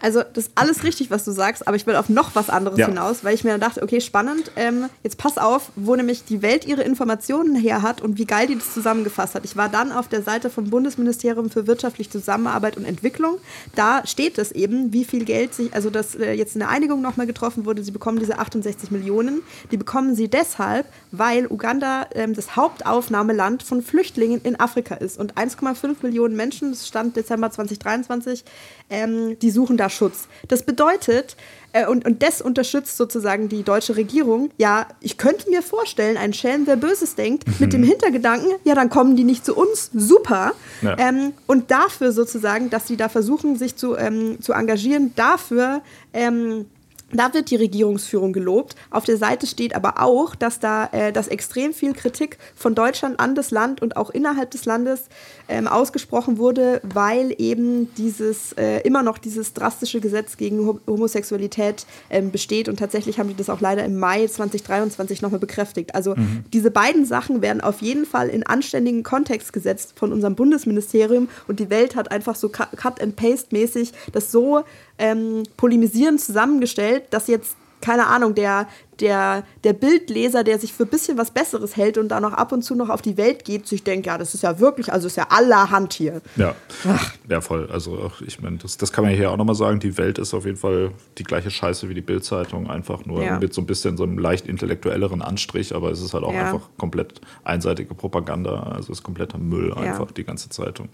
[0.02, 2.78] Also, das ist alles richtig, was du sagst, aber ich will auf noch was anderes
[2.78, 2.88] ja.
[2.88, 6.41] hinaus, weil ich mir dann dachte, okay, spannend, ähm, jetzt pass auf, wo nämlich die
[6.41, 9.45] Welt ihre Informationen her hat und wie geil die das zusammengefasst hat.
[9.45, 13.38] Ich war dann auf der Seite vom Bundesministerium für wirtschaftliche Zusammenarbeit und Entwicklung.
[13.76, 17.28] Da steht es eben, wie viel Geld sich, also dass äh, jetzt eine Einigung nochmal
[17.28, 19.41] getroffen wurde, sie bekommen diese 68 Millionen.
[19.72, 25.18] Die bekommen sie deshalb, weil Uganda ähm, das Hauptaufnahmeland von Flüchtlingen in Afrika ist.
[25.18, 28.43] Und 1,5 Millionen Menschen, das stand Dezember 2023,
[28.89, 30.28] ähm, die suchen da Schutz.
[30.48, 31.36] Das bedeutet,
[31.74, 36.34] äh, und, und das unterstützt sozusagen die deutsche Regierung, ja, ich könnte mir vorstellen, ein
[36.34, 37.56] Schelm, wer Böses denkt, mhm.
[37.60, 40.54] mit dem Hintergedanken, ja, dann kommen die nicht zu uns, super.
[40.82, 40.96] Ja.
[40.98, 45.82] Ähm, und dafür sozusagen, dass sie da versuchen, sich zu, ähm, zu engagieren, dafür
[46.14, 46.66] ähm,
[47.12, 48.76] da wird die Regierungsführung gelobt.
[48.89, 53.20] Auf der Seite steht aber auch, dass da äh, dass extrem viel Kritik von Deutschland
[53.20, 55.05] an das Land und auch innerhalb des Landes
[55.47, 62.32] ähm, ausgesprochen wurde, weil eben dieses äh, immer noch dieses drastische Gesetz gegen Homosexualität ähm,
[62.32, 62.68] besteht.
[62.68, 65.95] Und tatsächlich haben die das auch leider im Mai 2023 nochmal bekräftigt.
[65.95, 66.43] Also mhm.
[66.51, 71.60] diese beiden Sachen werden auf jeden Fall in anständigen Kontext gesetzt von unserem Bundesministerium und
[71.60, 74.64] die Welt hat einfach so Cut-and-Paste-mäßig das so
[74.97, 78.68] ähm, polemisierend zusammengestellt, dass jetzt keine Ahnung, der,
[79.00, 82.52] der, der Bildleser, der sich für ein bisschen was Besseres hält und da noch ab
[82.52, 85.08] und zu noch auf die Welt geht, sich denkt, ja, das ist ja wirklich, also
[85.08, 86.22] ist ja allerhand hier.
[86.36, 86.56] Ja,
[86.88, 87.14] Ach.
[87.30, 87.70] ja voll.
[87.72, 90.45] Also ich meine, das, das kann man hier auch nochmal sagen, die Welt ist auf
[90.45, 93.39] jeden Fall die gleiche Scheiße wie die Bildzeitung, einfach nur ja.
[93.39, 96.45] mit so ein bisschen so einem leicht intellektuelleren Anstrich, aber es ist halt auch ja.
[96.45, 100.14] einfach komplett einseitige Propaganda, also es ist kompletter Müll einfach, ja.
[100.16, 100.89] die ganze Zeitung.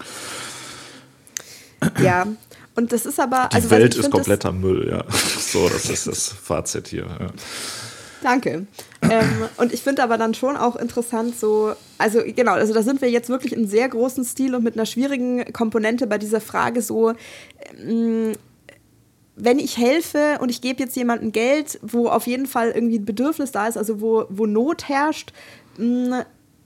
[2.02, 2.26] Ja,
[2.76, 3.48] und das ist aber.
[3.52, 5.04] Die also, Welt ist kompletter Müll, ja.
[5.38, 7.06] So, das ist das Fazit hier.
[7.06, 7.28] Ja.
[8.22, 8.66] Danke.
[9.02, 13.02] ähm, und ich finde aber dann schon auch interessant, so, also genau, also da sind
[13.02, 16.80] wir jetzt wirklich in sehr großen Stil und mit einer schwierigen Komponente bei dieser Frage
[16.80, 17.12] so,
[17.78, 18.32] ähm,
[19.36, 23.04] wenn ich helfe und ich gebe jetzt jemandem Geld, wo auf jeden Fall irgendwie ein
[23.04, 25.32] Bedürfnis da ist, also wo, wo Not herrscht,
[25.76, 26.24] mh,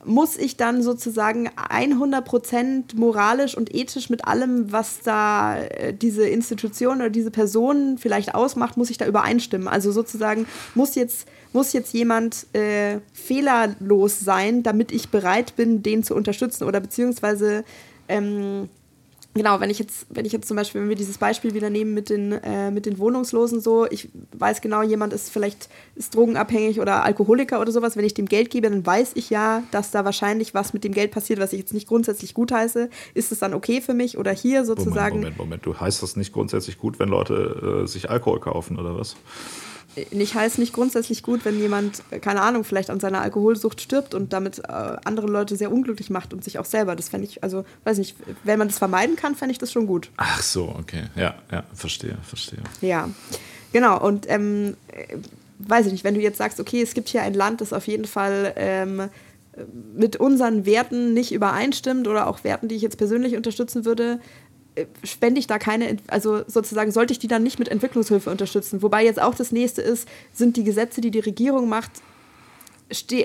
[0.09, 6.97] muss ich dann sozusagen 100% moralisch und ethisch mit allem, was da äh, diese Institution
[6.97, 9.69] oder diese Person vielleicht ausmacht, muss ich da übereinstimmen.
[9.69, 16.03] Also sozusagen muss jetzt, muss jetzt jemand äh, fehlerlos sein, damit ich bereit bin, den
[16.03, 17.65] zu unterstützen oder beziehungsweise
[18.09, 18.69] ähm,
[19.35, 21.95] genau, wenn ich jetzt, wenn ich jetzt zum Beispiel, wenn wir dieses Beispiel wieder nehmen
[21.95, 26.81] mit den, äh, mit den Wohnungslosen so, ich weiß genau, jemand ist vielleicht ist drogenabhängig
[26.81, 30.05] oder Alkoholiker oder sowas, wenn ich dem Geld gebe, dann weiß ich ja, dass da
[30.05, 32.91] wahrscheinlich was mit dem Geld passiert, was ich jetzt nicht grundsätzlich gut heiße.
[33.15, 35.17] Ist es dann okay für mich oder hier sozusagen?
[35.17, 35.67] Moment, Moment, Moment.
[35.67, 39.17] Du heißt das nicht grundsätzlich gut, wenn Leute äh, sich Alkohol kaufen oder was?
[40.11, 44.33] Nicht heißt nicht grundsätzlich gut, wenn jemand, keine Ahnung, vielleicht an seiner Alkoholsucht stirbt und
[44.33, 44.63] damit äh,
[45.05, 46.97] andere Leute sehr unglücklich macht und sich auch selber.
[46.97, 49.87] Das fände ich, also weiß nicht, wenn man das vermeiden kann, fände ich das schon
[49.87, 50.11] gut.
[50.17, 51.05] Ach so, okay.
[51.17, 52.61] Ja, ja, verstehe, verstehe.
[52.81, 53.09] Ja,
[53.73, 54.01] genau.
[54.01, 54.77] Und ähm,
[55.59, 57.87] weiß ich nicht, wenn du jetzt sagst, okay, es gibt hier ein Land, das auf
[57.87, 59.09] jeden Fall ähm,
[59.95, 64.48] mit unseren Werten nicht übereinstimmt oder auch Werten, die ich jetzt persönlich unterstützen würde, äh,
[65.05, 68.83] spende ich da keine, also sozusagen sollte ich die dann nicht mit Entwicklungshilfe unterstützen.
[68.83, 71.91] Wobei jetzt auch das nächste ist, sind die Gesetze, die die Regierung macht,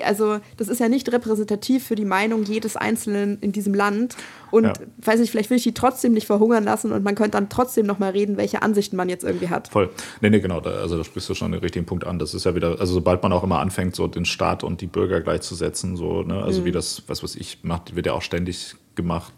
[0.04, 4.16] also das ist ja nicht repräsentativ für die Meinung jedes Einzelnen in diesem Land.
[4.50, 4.72] Und ja.
[4.98, 7.86] weiß nicht, vielleicht will ich die trotzdem nicht verhungern lassen und man könnte dann trotzdem
[7.86, 9.68] noch mal reden, welche Ansichten man jetzt irgendwie hat.
[9.68, 9.90] Voll.
[10.20, 10.60] Nee, nee, genau.
[10.60, 12.18] Da, also da sprichst du schon den richtigen Punkt an.
[12.18, 14.86] Das ist ja wieder, also sobald man auch immer anfängt, so den Staat und die
[14.86, 16.64] Bürger gleichzusetzen, so, ne, also mhm.
[16.66, 19.32] wie das, was weiß ich, macht, wird ja auch ständig gemacht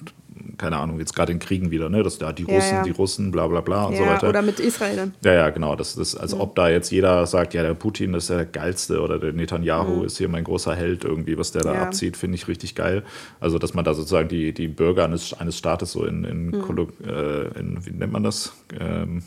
[0.58, 2.02] keine Ahnung, jetzt gerade in Kriegen wieder, ne?
[2.02, 2.82] Dass da die Russen, ja, ja.
[2.82, 4.28] die Russen, bla bla bla und ja, so weiter.
[4.28, 5.12] Oder mit Israel.
[5.24, 5.76] Ja, ja, genau.
[5.76, 9.18] Das ist, als ob da jetzt jeder sagt, ja, der Putin ist der geilste oder
[9.18, 10.04] der Netanyahu mhm.
[10.04, 13.02] ist hier mein großer Held irgendwie, was der da abzieht, finde ich richtig geil.
[13.40, 16.88] Also, dass man da sozusagen die, die Bürger eines, eines Staates so in, in, mhm.
[17.06, 18.52] äh, in wie nennt man das?
[18.78, 19.22] Ähm,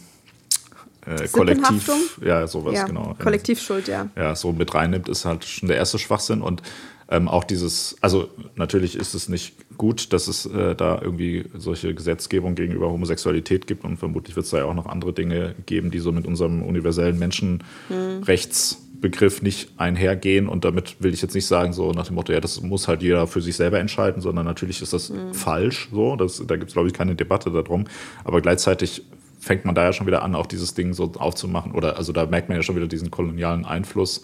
[1.06, 3.16] äh, Kollektiv, ja, sowas, ja, genau.
[3.22, 4.10] Kollektivschuld, ja.
[4.16, 6.42] Ja, so mit reinnimmt, ist halt schon der erste Schwachsinn.
[6.42, 6.62] Und
[7.10, 11.96] ähm, auch dieses, also natürlich ist es nicht gut, dass es äh, da irgendwie solche
[11.96, 15.90] Gesetzgebung gegenüber Homosexualität gibt und vermutlich wird es da ja auch noch andere Dinge geben,
[15.90, 20.50] die so mit unserem universellen Menschenrechtsbegriff nicht einhergehen.
[20.50, 23.02] Und damit will ich jetzt nicht sagen, so nach dem Motto, ja, das muss halt
[23.02, 25.34] jeder für sich selber entscheiden, sondern natürlich ist das mhm.
[25.34, 25.88] falsch.
[25.94, 27.86] So, das, da gibt es, glaube ich, keine Debatte darum.
[28.26, 29.04] Aber gleichzeitig
[29.40, 31.72] fängt man da ja schon wieder an, auch dieses Ding so aufzumachen.
[31.72, 34.24] Oder also da merkt man ja schon wieder diesen kolonialen Einfluss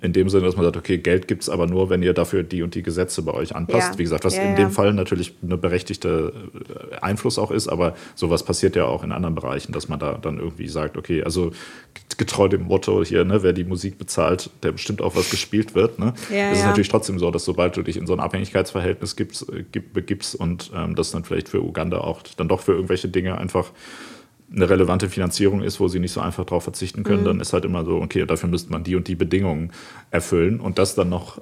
[0.00, 2.44] in dem Sinne, dass man sagt, okay, Geld gibt es aber nur, wenn ihr dafür
[2.44, 3.92] die und die Gesetze bei euch anpasst.
[3.92, 3.98] Ja.
[3.98, 6.32] Wie gesagt, was ja, in dem Fall natürlich eine berechtigte
[6.92, 10.12] äh, Einfluss auch ist, aber sowas passiert ja auch in anderen Bereichen, dass man da
[10.14, 11.50] dann irgendwie sagt, okay, also
[12.16, 15.98] getreu dem Motto hier, ne, wer die Musik bezahlt, der bestimmt auch was gespielt wird.
[15.98, 16.14] Ne?
[16.30, 19.48] Ja, es ist natürlich trotzdem so, dass sobald du dich in so ein Abhängigkeitsverhältnis gibst,
[19.52, 23.36] äh, begibst und ähm, das dann vielleicht für Uganda auch dann doch für irgendwelche Dinge
[23.38, 23.72] einfach
[24.54, 27.26] eine relevante Finanzierung ist, wo sie nicht so einfach darauf verzichten können, mhm.
[27.26, 29.72] dann ist halt immer so, okay, dafür müsste man die und die Bedingungen
[30.10, 31.40] erfüllen und das dann noch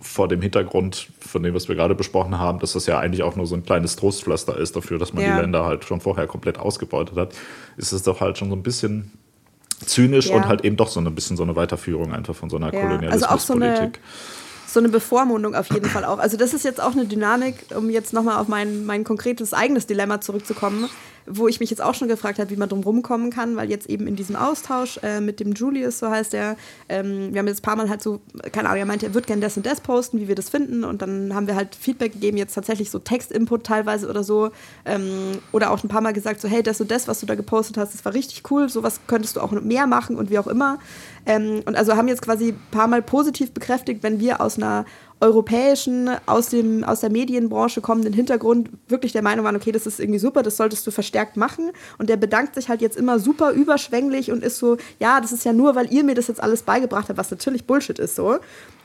[0.00, 3.36] vor dem Hintergrund von dem, was wir gerade besprochen haben, dass das ja eigentlich auch
[3.36, 5.34] nur so ein kleines Trostpflaster ist dafür, dass man ja.
[5.34, 7.34] die Länder halt schon vorher komplett ausgebeutet hat,
[7.76, 9.10] ist es doch halt schon so ein bisschen
[9.84, 10.36] zynisch ja.
[10.36, 12.80] und halt eben doch so ein bisschen so eine Weiterführung einfach von so einer ja.
[12.80, 13.20] Kolonialismuspolitik.
[13.20, 13.92] Also auch so eine
[14.68, 16.18] so eine Bevormundung auf jeden Fall auch.
[16.18, 19.86] Also das ist jetzt auch eine Dynamik, um jetzt nochmal auf mein, mein konkretes eigenes
[19.86, 20.90] Dilemma zurückzukommen
[21.28, 23.88] wo ich mich jetzt auch schon gefragt habe, wie man drum rumkommen kann, weil jetzt
[23.88, 26.56] eben in diesem Austausch äh, mit dem Julius, so heißt er,
[26.88, 28.20] ähm, wir haben jetzt ein paar Mal halt so,
[28.52, 30.84] keine Ahnung, er meinte, er würde gerne das und das posten, wie wir das finden.
[30.84, 34.50] Und dann haben wir halt Feedback gegeben, jetzt tatsächlich so Textinput teilweise oder so.
[34.84, 37.34] Ähm, oder auch ein paar Mal gesagt, so hey, das und das, was du da
[37.34, 40.46] gepostet hast, das war richtig cool, sowas könntest du auch mehr machen und wie auch
[40.46, 40.78] immer.
[41.26, 44.86] Ähm, und also haben jetzt quasi ein paar Mal positiv bekräftigt, wenn wir aus einer
[45.20, 49.98] europäischen, aus, dem, aus der Medienbranche kommenden Hintergrund wirklich der Meinung waren, okay, das ist
[50.00, 51.70] irgendwie super, das solltest du verstärkt machen.
[51.98, 55.44] Und der bedankt sich halt jetzt immer super überschwänglich und ist so, ja, das ist
[55.44, 58.38] ja nur, weil ihr mir das jetzt alles beigebracht habt, was natürlich Bullshit ist so.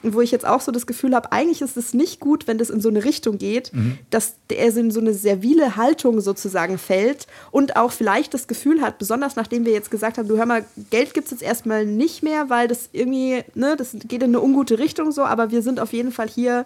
[0.03, 2.69] Wo ich jetzt auch so das Gefühl habe, eigentlich ist es nicht gut, wenn das
[2.69, 3.97] in so eine Richtung geht, mhm.
[4.09, 8.99] dass er in so eine servile Haltung sozusagen fällt und auch vielleicht das Gefühl hat,
[8.99, 12.21] besonders nachdem wir jetzt gesagt haben, du hör mal, Geld gibt es jetzt erstmal nicht
[12.21, 15.79] mehr, weil das irgendwie, ne, das geht in eine ungute Richtung so, aber wir sind
[15.79, 16.65] auf jeden Fall hier,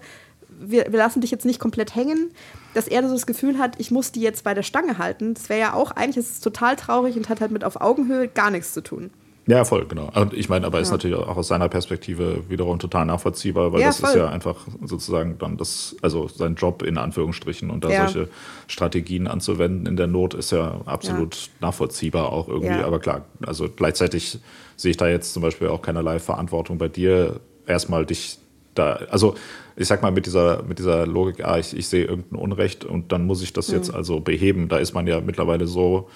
[0.59, 2.31] wir, wir lassen dich jetzt nicht komplett hängen,
[2.73, 5.33] dass er so das Gefühl hat, ich muss die jetzt bei der Stange halten.
[5.33, 8.27] Das wäre ja auch, eigentlich ist es total traurig und hat halt mit auf Augenhöhe
[8.27, 9.11] gar nichts zu tun.
[9.47, 10.11] Ja, voll, genau.
[10.13, 10.81] Und ich meine, aber ja.
[10.81, 14.09] ist natürlich auch aus seiner Perspektive wiederum total nachvollziehbar, weil ja, das voll.
[14.09, 18.07] ist ja einfach sozusagen dann das, also sein Job in Anführungsstrichen und da ja.
[18.07, 18.29] solche
[18.67, 22.83] Strategien anzuwenden in der Not ist ja absolut nachvollziehbar auch irgendwie.
[22.83, 24.37] Aber klar, also gleichzeitig
[24.75, 28.39] sehe ich da jetzt zum Beispiel auch keinerlei Verantwortung bei dir, erstmal dich
[28.75, 29.35] da, also
[29.77, 33.11] ich sag mal mit dieser, mit dieser Logik, ah, ich, ich sehe irgendein Unrecht und
[33.13, 33.75] dann muss ich das mhm.
[33.75, 34.67] jetzt also beheben.
[34.67, 36.09] Da ist man ja mittlerweile so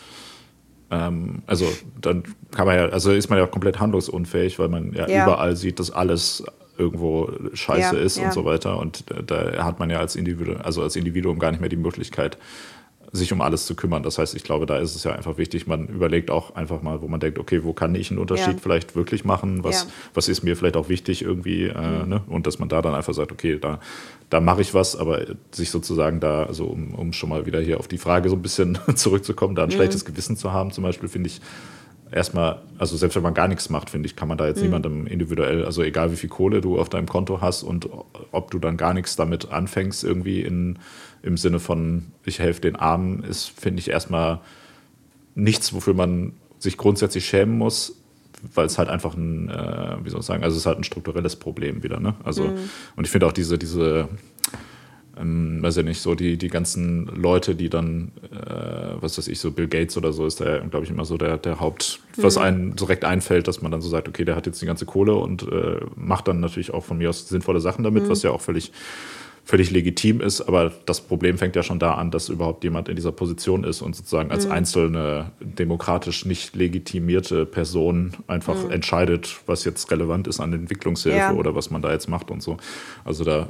[0.91, 1.67] ähm, also
[1.99, 5.23] dann kann man ja, also ist man ja komplett handlungsunfähig, weil man ja, ja.
[5.23, 6.43] überall sieht, dass alles
[6.77, 8.77] irgendwo scheiße ja, ist und so weiter.
[8.77, 12.37] Und da hat man ja als Individuum, also als Individuum gar nicht mehr die Möglichkeit,
[13.13, 14.03] sich um alles zu kümmern.
[14.03, 17.01] Das heißt, ich glaube, da ist es ja einfach wichtig, man überlegt auch einfach mal,
[17.01, 18.59] wo man denkt, okay, wo kann ich einen Unterschied ja.
[18.61, 19.63] vielleicht wirklich machen?
[19.65, 19.89] Was, ja.
[20.13, 21.65] was ist mir vielleicht auch wichtig irgendwie?
[21.65, 22.09] Äh, mhm.
[22.09, 22.21] ne?
[22.27, 23.79] Und dass man da dann einfach sagt, okay, da,
[24.29, 27.79] da mache ich was, aber sich sozusagen da, also um, um schon mal wieder hier
[27.79, 29.73] auf die Frage so ein bisschen zurückzukommen, da ein mhm.
[29.73, 31.41] schlechtes Gewissen zu haben, zum Beispiel, finde ich,
[32.11, 34.63] erstmal, also selbst wenn man gar nichts macht, finde ich, kann man da jetzt mhm.
[34.63, 37.89] niemandem individuell, also egal wie viel Kohle du auf deinem Konto hast und
[38.31, 40.79] ob du dann gar nichts damit anfängst, irgendwie in,
[41.23, 44.39] im Sinne von, ich helfe den Armen, ist, finde ich, erstmal
[45.35, 47.97] nichts, wofür man sich grundsätzlich schämen muss.
[48.55, 50.83] weil es halt einfach ein, äh, wie soll ich sagen, also es ist halt ein
[50.83, 51.99] strukturelles Problem wieder.
[51.99, 52.15] Ne?
[52.23, 52.69] Also, mhm.
[52.95, 54.09] und ich finde auch diese, diese
[55.21, 59.39] ähm, weiß ja nicht, so die, die ganzen Leute, die dann, äh, was weiß ich,
[59.39, 62.23] so Bill Gates oder so ist da, glaube ich, immer so der, der Haupt, mhm.
[62.23, 64.85] was einem direkt einfällt, dass man dann so sagt, okay, der hat jetzt die ganze
[64.85, 68.09] Kohle und äh, macht dann natürlich auch von mir aus sinnvolle Sachen damit, mhm.
[68.09, 68.71] was ja auch völlig
[69.51, 72.95] völlig legitim ist, aber das Problem fängt ja schon da an, dass überhaupt jemand in
[72.95, 74.53] dieser Position ist und sozusagen als mhm.
[74.53, 78.71] einzelne demokratisch nicht legitimierte Person einfach mhm.
[78.71, 81.33] entscheidet, was jetzt relevant ist an Entwicklungshilfe ja.
[81.33, 82.55] oder was man da jetzt macht und so.
[83.03, 83.49] Also da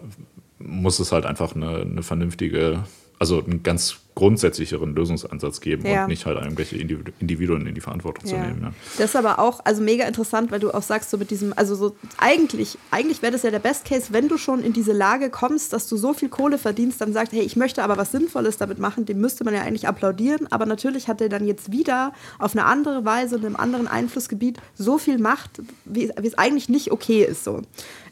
[0.58, 2.84] muss es halt einfach eine, eine vernünftige,
[3.20, 6.04] also einen ganz grundsätzlicheren Lösungsansatz geben ja.
[6.04, 8.32] und nicht halt irgendwelche Individuen in die Verantwortung ja.
[8.32, 8.62] zu nehmen.
[8.62, 8.74] Ja.
[8.98, 11.76] Das ist aber auch also mega interessant, weil du auch sagst, so mit diesem, also
[11.76, 15.30] so eigentlich, eigentlich wäre das ja der Best Case, wenn du schon in diese Lage
[15.30, 18.58] kommst, dass du so viel Kohle verdienst, dann sagst, hey, ich möchte aber was Sinnvolles
[18.58, 22.14] damit machen, dem müsste man ja eigentlich applaudieren, aber natürlich hat er dann jetzt wieder
[22.38, 26.68] auf eine andere Weise in einem anderen Einflussgebiet so viel Macht, wie, wie es eigentlich
[26.68, 27.62] nicht okay ist so.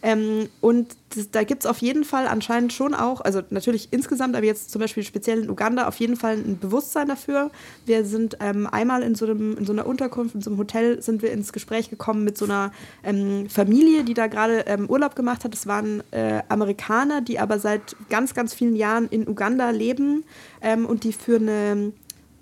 [0.02, 4.36] Ähm, und das, da gibt es auf jeden Fall anscheinend schon auch, also natürlich insgesamt,
[4.36, 7.52] aber jetzt zum Beispiel speziell in Uganda auf jeden Fall ein Bewusstsein dafür.
[7.86, 11.02] Wir sind ähm, einmal in so, einem, in so einer Unterkunft, in so einem Hotel,
[11.02, 12.72] sind wir ins Gespräch gekommen mit so einer
[13.04, 15.54] ähm, Familie, die da gerade ähm, Urlaub gemacht hat.
[15.54, 20.24] Das waren äh, Amerikaner, die aber seit ganz, ganz vielen Jahren in Uganda leben
[20.62, 21.92] ähm, und die für eine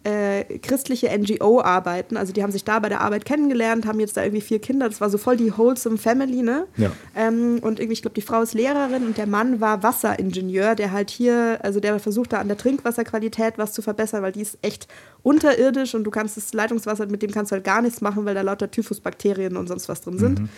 [0.08, 2.16] äh, christliche NGO arbeiten.
[2.16, 4.88] Also die haben sich da bei der Arbeit kennengelernt, haben jetzt da irgendwie vier Kinder.
[4.88, 6.66] Das war so voll die wholesome Family, ne?
[6.78, 6.92] Ja.
[7.14, 10.94] Ähm, und irgendwie, ich glaube, die Frau ist Lehrerin und der Mann war Wasseringenieur, der
[10.94, 14.58] halt hier, also der versucht da an der Trinkwasserqualität was zu verbessern, weil die ist
[14.62, 14.88] echt
[15.24, 18.34] unterirdisch und du kannst das Leitungswasser, mit dem kannst du halt gar nichts machen, weil
[18.36, 20.40] da lauter Typhusbakterien und sonst was drin sind.
[20.40, 20.50] Mhm.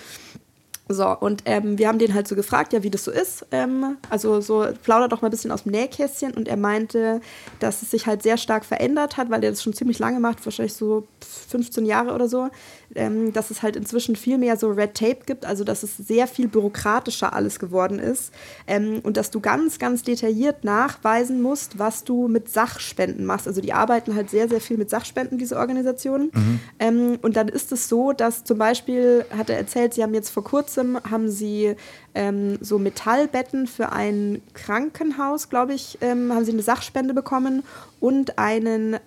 [0.91, 3.45] So, und ähm, wir haben den halt so gefragt, ja, wie das so ist.
[3.51, 6.33] Ähm, also so plaudert doch mal ein bisschen aus dem Nähkästchen.
[6.33, 7.21] Und er meinte,
[7.59, 10.43] dass es sich halt sehr stark verändert hat, weil er das schon ziemlich lange macht,
[10.43, 11.07] wahrscheinlich so
[11.49, 12.49] 15 Jahre oder so
[12.95, 16.27] ähm, dass es halt inzwischen viel mehr so Red Tape gibt, also dass es sehr
[16.27, 18.33] viel bürokratischer alles geworden ist
[18.67, 23.47] ähm, und dass du ganz, ganz detailliert nachweisen musst, was du mit Sachspenden machst.
[23.47, 26.31] Also die arbeiten halt sehr, sehr viel mit Sachspenden, diese Organisationen.
[26.33, 26.59] Mhm.
[26.79, 30.29] Ähm, und dann ist es so, dass zum Beispiel, hat er erzählt, sie haben jetzt
[30.29, 31.75] vor kurzem, haben sie
[32.15, 37.63] ähm, so Metallbetten für ein Krankenhaus, glaube ich, ähm, haben sie eine Sachspende bekommen
[37.99, 38.97] und einen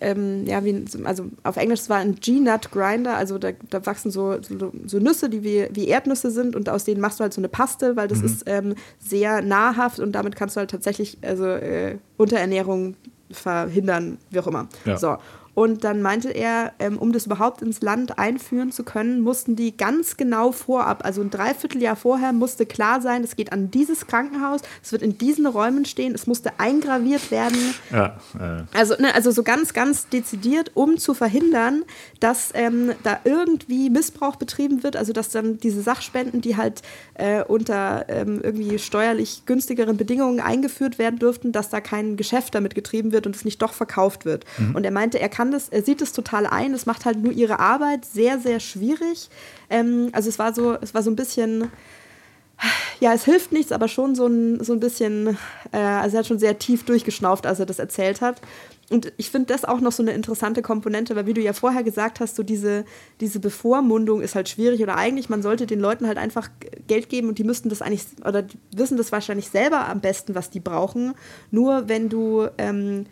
[0.00, 4.40] ähm, ja, wie, also auf Englisch war ein G-Nut Grinder, also da, da wachsen so,
[4.42, 7.40] so, so, Nüsse, die wie, wie Erdnüsse sind und aus denen machst du halt so
[7.40, 8.26] eine Paste, weil das mhm.
[8.26, 12.96] ist ähm, sehr nahrhaft und damit kannst du halt tatsächlich also, äh, Unterernährung
[13.30, 14.68] verhindern, wie auch immer.
[14.84, 14.96] Ja.
[14.96, 15.16] So.
[15.58, 19.76] Und dann meinte er, ähm, um das überhaupt ins Land einführen zu können, mussten die
[19.76, 24.60] ganz genau vorab, also ein Dreivierteljahr vorher, musste klar sein, es geht an dieses Krankenhaus,
[24.84, 27.58] es wird in diesen Räumen stehen, es musste eingraviert werden.
[27.90, 28.78] Ja, äh.
[28.78, 31.82] also, ne, also so ganz, ganz dezidiert, um zu verhindern,
[32.20, 36.82] dass ähm, da irgendwie Missbrauch betrieben wird, also dass dann diese Sachspenden, die halt
[37.14, 42.76] äh, unter ähm, irgendwie steuerlich günstigeren Bedingungen eingeführt werden dürften, dass da kein Geschäft damit
[42.76, 44.44] getrieben wird und es nicht doch verkauft wird.
[44.58, 44.76] Mhm.
[44.76, 46.74] Und er meinte, er kann kann das, er sieht es total ein.
[46.74, 49.30] Es macht halt nur ihre Arbeit sehr, sehr schwierig.
[49.70, 51.70] Ähm, also es war so, es war so ein bisschen,
[53.00, 55.38] ja, es hilft nichts, aber schon so ein, so ein bisschen,
[55.72, 58.40] äh, also er hat schon sehr tief durchgeschnauft, als er das erzählt hat.
[58.90, 61.82] Und ich finde das auch noch so eine interessante Komponente, weil wie du ja vorher
[61.82, 62.84] gesagt hast, so diese,
[63.20, 66.48] diese Bevormundung ist halt schwierig oder eigentlich, man sollte den Leuten halt einfach
[66.86, 68.44] Geld geben und die müssten das eigentlich, oder
[68.74, 71.14] wissen das wahrscheinlich selber am besten, was die brauchen.
[71.50, 73.04] Nur wenn du ähm,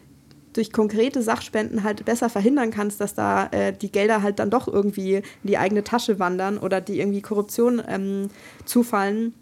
[0.57, 4.69] durch konkrete Sachspenden halt besser verhindern kannst, dass da äh, die Gelder halt dann doch
[4.69, 8.29] irgendwie in die eigene Tasche wandern oder die irgendwie Korruption ähm,
[8.65, 9.35] zufallen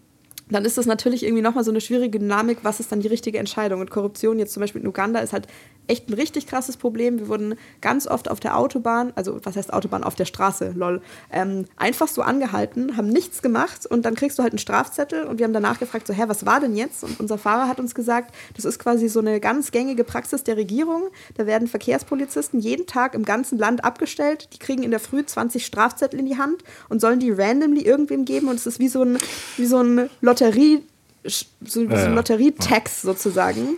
[0.49, 3.39] dann ist das natürlich irgendwie nochmal so eine schwierige Dynamik, was ist dann die richtige
[3.39, 3.81] Entscheidung.
[3.81, 5.47] Und Korruption jetzt zum Beispiel in Uganda ist halt
[5.87, 7.19] echt ein richtig krasses Problem.
[7.19, 11.01] Wir wurden ganz oft auf der Autobahn, also was heißt Autobahn, auf der Straße, lol,
[11.31, 15.39] ähm, einfach so angehalten, haben nichts gemacht und dann kriegst du halt einen Strafzettel und
[15.39, 17.03] wir haben danach gefragt, so, hä, was war denn jetzt?
[17.03, 20.57] Und unser Fahrer hat uns gesagt, das ist quasi so eine ganz gängige Praxis der
[20.57, 21.03] Regierung.
[21.35, 24.49] Da werden Verkehrspolizisten jeden Tag im ganzen Land abgestellt.
[24.53, 28.25] Die kriegen in der Früh 20 Strafzettel in die Hand und sollen die randomly irgendwem
[28.25, 29.17] geben und es ist wie so ein,
[29.57, 30.83] wie so ein Lotterie,
[31.23, 33.77] so, so ein Lotterietax sozusagen.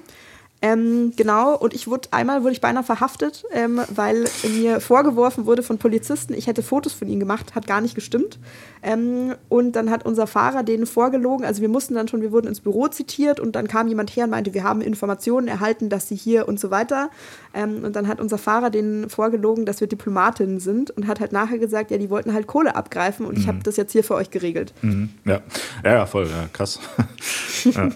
[0.60, 5.62] Ähm, genau, und ich wurde einmal wurde ich beinahe verhaftet, ähm, weil mir vorgeworfen wurde
[5.62, 8.40] von Polizisten, ich hätte Fotos von ihnen gemacht, hat gar nicht gestimmt.
[8.82, 12.48] Ähm, und dann hat unser Fahrer denen vorgelogen, also wir mussten dann schon, wir wurden
[12.48, 16.08] ins Büro zitiert und dann kam jemand her und meinte, wir haben Informationen erhalten, dass
[16.08, 17.12] sie hier und so weiter.
[17.54, 21.34] Ähm, und dann hat unser Fahrer denen vorgelogen, dass wir Diplomatinnen sind und hat halt
[21.34, 23.42] nachher gesagt, ja, die wollten halt Kohle abgreifen und mhm.
[23.42, 24.74] ich habe das jetzt hier für euch geregelt.
[24.82, 25.10] Mhm.
[25.24, 25.42] Ja.
[25.84, 26.80] ja, voll, ja, krass.
[27.64, 27.90] ja.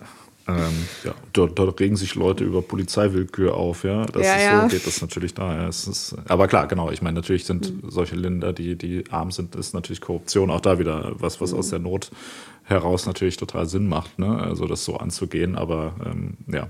[0.48, 4.06] Ähm, ja, dort, dort, regen sich Leute über Polizeiwillkür auf, ja.
[4.06, 4.62] Das ja, ist ja.
[4.62, 5.56] so geht das natürlich da.
[5.56, 5.68] Ja.
[5.68, 7.90] Es ist, aber klar, genau, ich meine, natürlich sind mhm.
[7.90, 11.60] solche Länder, die, die arm sind, ist natürlich Korruption auch da wieder was, was mhm.
[11.60, 12.12] aus der Not
[12.64, 14.40] heraus natürlich total Sinn macht, ne?
[14.40, 15.56] Also das so anzugehen.
[15.56, 16.70] Aber ähm, ja.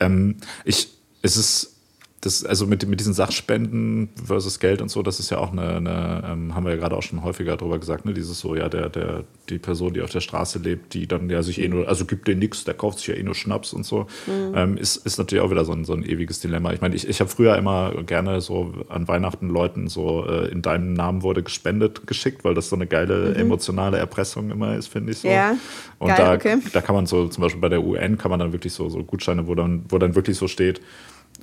[0.00, 0.88] Ähm, ich,
[1.22, 1.77] es ist
[2.20, 5.76] das, also mit, mit diesen Sachspenden versus Geld und so, das ist ja auch eine,
[5.76, 8.68] eine ähm, haben wir ja gerade auch schon häufiger darüber gesagt, ne, dieses so, ja,
[8.68, 11.86] der, der, die Person, die auf der Straße lebt, die dann ja sich eh nur,
[11.86, 14.52] also gibt den nichts, der kauft sich ja eh nur Schnaps und so, mhm.
[14.56, 16.72] ähm, ist, ist natürlich auch wieder so ein, so ein ewiges Dilemma.
[16.72, 20.60] Ich meine, ich, ich habe früher immer gerne so an Weihnachten Leuten so äh, in
[20.60, 23.36] deinem Namen wurde gespendet geschickt, weil das so eine geile mhm.
[23.36, 25.28] emotionale Erpressung immer ist, finde ich so.
[25.28, 25.56] Ja.
[26.00, 26.58] Und Geil, da, okay.
[26.72, 29.04] da kann man so, zum Beispiel bei der UN kann man dann wirklich so, so
[29.04, 30.80] Gutscheine, wo dann, wo dann wirklich so steht,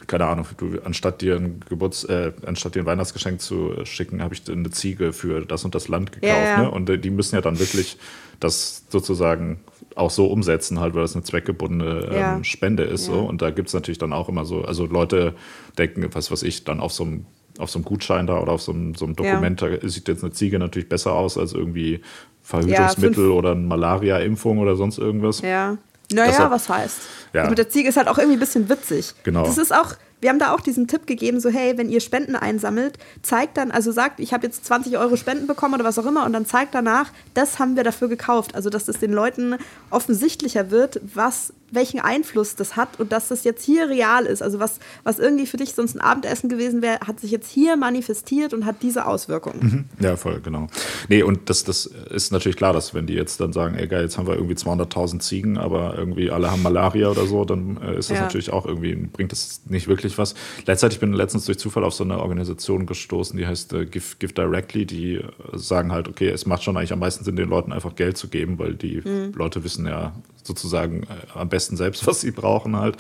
[0.07, 4.33] keine Ahnung, du, anstatt dir ein Geburts, äh, anstatt dir ein Weihnachtsgeschenk zu schicken, habe
[4.33, 6.33] ich eine Ziege für das und das Land gekauft.
[6.33, 6.61] Ja, ja.
[6.63, 6.71] Ne?
[6.71, 7.97] Und äh, die müssen ja dann wirklich
[8.39, 9.61] das sozusagen
[9.95, 12.43] auch so umsetzen, halt, weil das eine zweckgebundene ähm, ja.
[12.43, 13.05] Spende ist.
[13.05, 13.21] So.
[13.21, 15.33] Und da gibt es natürlich dann auch immer so, also Leute
[15.77, 17.25] denken, was weiß ich, dann auf so einem
[17.57, 20.25] auf so einem Gutschein da oder auf so einem, so einem Dokument, da sieht jetzt
[20.25, 22.01] eine Ziege natürlich besser aus als irgendwie
[22.41, 25.41] Verhütungsmittel oder eine Malaria-Impfung oder sonst irgendwas.
[25.41, 25.77] Ja.
[26.11, 26.97] Naja, hat, was heißt?
[27.33, 27.41] Ja.
[27.41, 29.13] Also mit der Ziege ist halt auch irgendwie ein bisschen witzig.
[29.23, 29.45] Genau.
[29.45, 32.35] Das ist auch, wir haben da auch diesen Tipp gegeben, so hey, wenn ihr Spenden
[32.35, 36.05] einsammelt, zeigt dann, also sagt, ich habe jetzt 20 Euro Spenden bekommen oder was auch
[36.05, 38.55] immer und dann zeigt danach, das haben wir dafür gekauft.
[38.55, 39.57] Also dass es den Leuten
[39.89, 44.41] offensichtlicher wird, was welchen Einfluss das hat und dass das jetzt hier real ist.
[44.41, 47.76] Also was, was irgendwie für dich sonst ein Abendessen gewesen wäre, hat sich jetzt hier
[47.76, 49.88] manifestiert und hat diese Auswirkungen.
[49.99, 50.03] Mhm.
[50.03, 50.67] Ja, voll, genau.
[51.09, 54.03] Nee, und das, das ist natürlich klar, dass wenn die jetzt dann sagen, ey geil,
[54.03, 57.97] jetzt haben wir irgendwie 200.000 Ziegen, aber irgendwie alle haben Malaria oder so, dann äh,
[57.97, 58.23] ist das ja.
[58.23, 60.36] natürlich auch irgendwie, bringt das nicht wirklich was.
[60.65, 64.15] Letztendlich bin ich letztens durch Zufall auf so eine Organisation gestoßen, die heißt äh, Give,
[64.19, 65.23] Give Directly, die äh,
[65.53, 68.28] sagen halt, okay, es macht schon eigentlich am meisten Sinn, den Leuten einfach Geld zu
[68.28, 69.34] geben, weil die mhm.
[69.36, 70.13] Leute wissen ja
[70.45, 72.97] sozusagen äh, am besten selbst, was sie brauchen halt.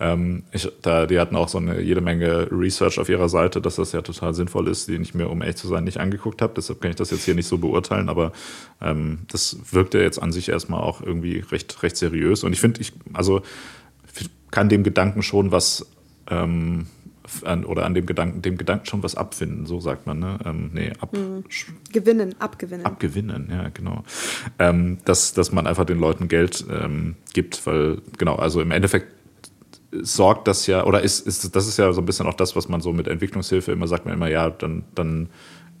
[0.00, 3.76] Ähm, ich, da, die hatten auch so eine jede Menge Research auf ihrer Seite, dass
[3.76, 6.52] das ja total sinnvoll ist, die ich mir, um echt zu sein, nicht angeguckt habe.
[6.56, 8.32] Deshalb kann ich das jetzt hier nicht so beurteilen, aber
[8.80, 12.44] ähm, das wirkte jetzt an sich erstmal auch irgendwie recht, recht seriös.
[12.44, 13.42] Und ich finde, ich, also
[14.50, 15.86] kann dem Gedanken schon was
[16.30, 16.86] ähm,
[17.44, 20.38] an, oder an dem Gedanken, dem Gedanken schon was abfinden, so sagt man, ne?
[20.44, 21.44] Ähm, nee, ab, mhm.
[21.92, 22.86] Gewinnen, abgewinnen.
[22.86, 24.04] Abgewinnen, ja, genau.
[24.58, 29.12] Ähm, dass, dass man einfach den Leuten Geld ähm, gibt, weil, genau, also im Endeffekt
[29.90, 32.68] sorgt das ja, oder ist, ist, das ist ja so ein bisschen auch das, was
[32.68, 35.28] man so mit Entwicklungshilfe immer sagt, man immer, ja, dann, dann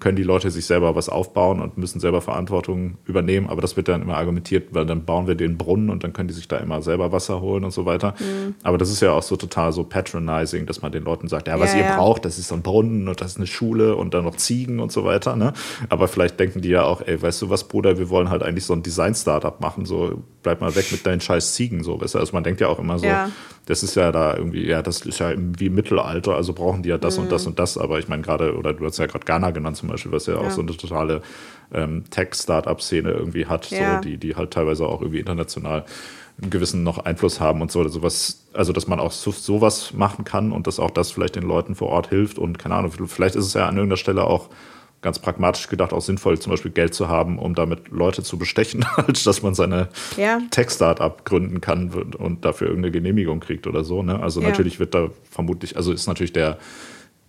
[0.00, 3.48] können die Leute sich selber was aufbauen und müssen selber Verantwortung übernehmen.
[3.48, 6.28] Aber das wird dann immer argumentiert, weil dann bauen wir den Brunnen und dann können
[6.28, 8.14] die sich da immer selber Wasser holen und so weiter.
[8.18, 8.54] Mhm.
[8.62, 11.58] Aber das ist ja auch so total so patronizing, dass man den Leuten sagt, ja,
[11.58, 11.96] was ja, ihr ja.
[11.96, 14.78] braucht, das ist so ein Brunnen und das ist eine Schule und dann noch Ziegen
[14.80, 15.34] und so weiter.
[15.34, 15.52] Ne?
[15.88, 18.64] Aber vielleicht denken die ja auch, ey, weißt du was, Bruder, wir wollen halt eigentlich
[18.64, 22.00] so ein Design-Startup machen, so bleib mal weg mit deinen scheiß Ziegen, so.
[22.00, 22.18] Weißt du?
[22.18, 23.30] Also man denkt ja auch immer so, ja.
[23.68, 26.96] Das ist ja da irgendwie, ja, das ist ja wie Mittelalter, also brauchen die ja
[26.96, 27.24] das mhm.
[27.24, 27.76] und das und das.
[27.76, 30.34] Aber ich meine gerade, oder du hast ja gerade Ghana genannt zum Beispiel, was ja,
[30.34, 30.40] ja.
[30.40, 31.20] auch so eine totale
[31.74, 33.96] ähm, Tech-Startup-Szene irgendwie hat, ja.
[33.96, 35.84] so, die, die halt teilweise auch irgendwie international
[36.40, 37.82] einen gewissen noch Einfluss haben und so.
[37.82, 41.36] Also, was, also dass man auch so, sowas machen kann und dass auch das vielleicht
[41.36, 44.24] den Leuten vor Ort hilft und keine Ahnung, vielleicht ist es ja an irgendeiner Stelle
[44.24, 44.48] auch
[45.00, 48.84] ganz pragmatisch gedacht auch sinnvoll, zum Beispiel Geld zu haben, um damit Leute zu bestechen,
[48.96, 50.40] als dass man seine ja.
[50.50, 54.02] Tech-Startup gründen kann und dafür irgendeine Genehmigung kriegt oder so.
[54.02, 54.20] Ne?
[54.20, 54.48] Also ja.
[54.48, 56.58] natürlich wird da vermutlich, also ist natürlich der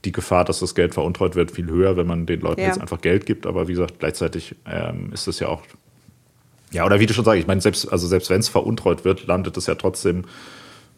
[0.06, 2.68] die Gefahr, dass das Geld veruntreut wird, viel höher, wenn man den Leuten ja.
[2.68, 3.46] jetzt einfach Geld gibt.
[3.46, 5.62] Aber wie gesagt, gleichzeitig ähm, ist es ja auch,
[6.72, 9.28] ja, oder wie du schon sagst, ich meine, selbst, also selbst wenn es veruntreut wird,
[9.28, 10.24] landet es ja trotzdem.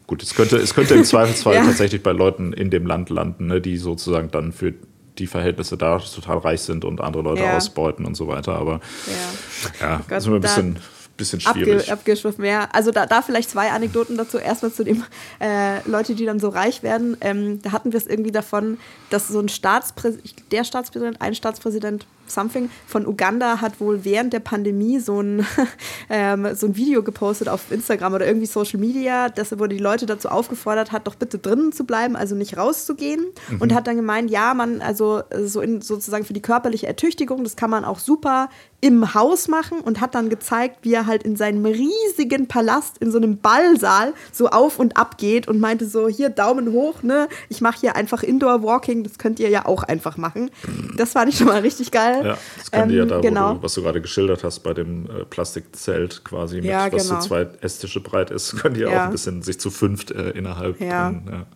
[0.06, 1.64] Gut, es könnte, es könnte im Zweifelsfall ja.
[1.64, 4.74] tatsächlich bei Leuten in dem Land landen, ne, die sozusagen dann für
[5.18, 7.56] die Verhältnisse da total reich sind und andere Leute ja.
[7.56, 8.54] ausbeuten und so weiter.
[8.54, 10.78] Aber ja, ja oh Gott, ist immer ein bisschen
[11.16, 11.80] bisschen schwierig.
[11.80, 12.68] Abge, abgeschwiffen, ja.
[12.72, 14.38] Also da, da vielleicht zwei Anekdoten dazu.
[14.38, 15.04] Erstmal zu dem
[15.40, 17.16] äh, Leute, die dann so reich werden.
[17.20, 18.78] Ähm, da hatten wir es irgendwie davon,
[19.10, 24.40] dass so ein Staatspräsident, der Staatspräsident, ein Staatspräsident, something von Uganda hat wohl während der
[24.40, 25.46] Pandemie so ein,
[26.10, 29.78] ähm, so ein Video gepostet auf Instagram oder irgendwie Social Media, dass er wo die
[29.78, 33.26] Leute dazu aufgefordert hat, doch bitte drinnen zu bleiben, also nicht rauszugehen.
[33.50, 33.60] Mhm.
[33.60, 37.56] Und hat dann gemeint, ja, man, also so in, sozusagen für die körperliche Ertüchtigung, das
[37.56, 38.48] kann man auch super
[38.82, 43.12] im Haus machen und hat dann gezeigt, wie er halt in seinem riesigen Palast in
[43.12, 47.28] so einem Ballsaal so auf und ab geht und meinte so, hier Daumen hoch, ne?
[47.48, 50.50] Ich mache hier einfach Indoor Walking, das könnt ihr ja auch einfach machen.
[50.96, 52.21] Das fand ich schon mal richtig geil.
[52.24, 53.54] Ja, das können ähm, die ja da, genau.
[53.54, 57.20] du, was du gerade geschildert hast bei dem äh, Plastikzelt quasi, mit, ja, was genau.
[57.20, 60.30] so zwei Esstische breit ist, können die ja auch ein bisschen sich zu fünft äh,
[60.30, 61.10] innerhalb ja.
[61.10, 61.46] Drin, ja.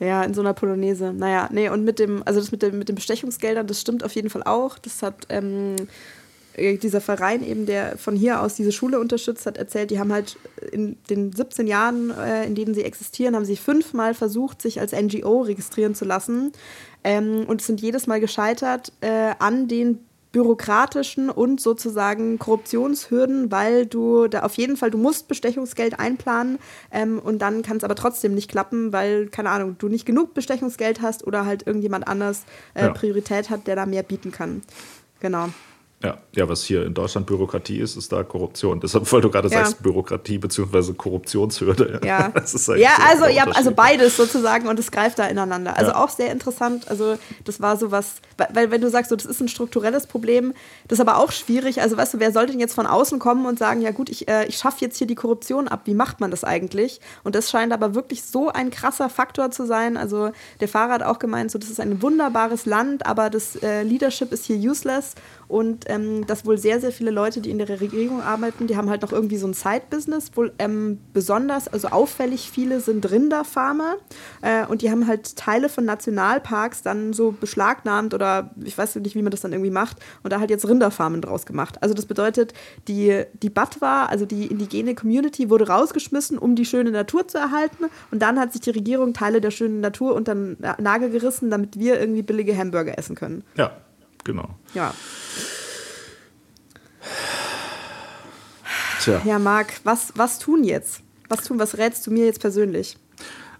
[0.00, 1.12] Ja, in so einer Polonaise.
[1.12, 4.12] Naja, nee, und mit dem, also das mit, dem, mit den Bestechungsgeldern, das stimmt auf
[4.12, 4.78] jeden Fall auch.
[4.78, 5.74] Das hat ähm,
[6.58, 10.12] äh, dieser Verein eben, der von hier aus diese Schule unterstützt hat, erzählt, die haben
[10.12, 10.36] halt
[10.72, 14.92] in den 17 Jahren, äh, in denen sie existieren, haben sie fünfmal versucht, sich als
[14.92, 16.52] NGO registrieren zu lassen
[17.04, 20.00] ähm, und sind jedes Mal gescheitert äh, an den
[20.32, 26.58] bürokratischen und sozusagen Korruptionshürden, weil du da auf jeden Fall, du musst Bestechungsgeld einplanen
[26.90, 30.34] ähm, und dann kann es aber trotzdem nicht klappen, weil, keine Ahnung, du nicht genug
[30.34, 32.44] Bestechungsgeld hast oder halt irgendjemand anders
[32.74, 32.88] äh, ja.
[32.90, 34.62] Priorität hat, der da mehr bieten kann.
[35.20, 35.48] Genau.
[36.00, 38.78] Ja, ja, was hier in Deutschland Bürokratie ist, ist da Korruption.
[38.78, 39.64] Deshalb, weil du gerade ja.
[39.64, 40.92] sagst, Bürokratie bzw.
[40.92, 42.00] Korruptionshürde.
[42.08, 42.32] Ja,
[42.76, 45.76] ja also, ja, also beides sozusagen und es greift da ineinander.
[45.76, 45.96] Also ja.
[46.02, 46.88] auch sehr interessant.
[46.88, 48.16] Also, das war so was,
[48.52, 50.54] weil, wenn du sagst, so, das ist ein strukturelles Problem,
[50.86, 51.82] das ist aber auch schwierig.
[51.82, 54.28] Also, weißt du, wer soll denn jetzt von außen kommen und sagen, ja, gut, ich,
[54.28, 55.82] äh, ich schaffe jetzt hier die Korruption ab?
[55.84, 57.00] Wie macht man das eigentlich?
[57.24, 59.96] Und das scheint aber wirklich so ein krasser Faktor zu sein.
[59.96, 60.30] Also,
[60.60, 64.32] der Fahrer hat auch gemeint, so, das ist ein wunderbares Land, aber das äh, Leadership
[64.32, 65.14] ist hier useless
[65.48, 68.90] und ähm, dass wohl sehr, sehr viele Leute, die in der Regierung arbeiten, die haben
[68.90, 70.32] halt noch irgendwie so ein Side-Business.
[70.34, 73.96] Wohl ähm, besonders, also auffällig viele sind Rinderfarmer
[74.42, 79.14] äh, und die haben halt Teile von Nationalparks dann so beschlagnahmt oder ich weiß nicht,
[79.14, 81.82] wie man das dann irgendwie macht und da halt jetzt Rinderfarmen draus gemacht.
[81.82, 82.52] Also das bedeutet,
[82.86, 87.86] die, die Batwa, also die indigene Community, wurde rausgeschmissen, um die schöne Natur zu erhalten
[88.10, 91.78] und dann hat sich die Regierung Teile der schönen Natur unter den Nagel gerissen, damit
[91.78, 93.44] wir irgendwie billige Hamburger essen können.
[93.56, 93.72] Ja,
[94.28, 94.50] genau.
[94.74, 94.94] Ja.
[99.00, 99.22] Tja.
[99.24, 101.00] Ja, Marc, was, was tun jetzt?
[101.28, 102.98] Was tun, was rätst du mir jetzt persönlich?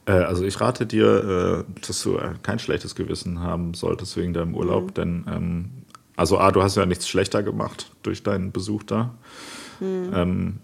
[0.04, 4.54] Äh, also ich rate dir, äh, dass du kein schlechtes Gewissen haben solltest wegen deinem
[4.54, 4.94] Urlaub, mhm.
[4.94, 5.70] denn ähm,
[6.16, 9.14] also A, du hast ja nichts schlechter gemacht durch deinen Besuch da.
[9.80, 10.10] Mhm.
[10.14, 10.58] Ähm,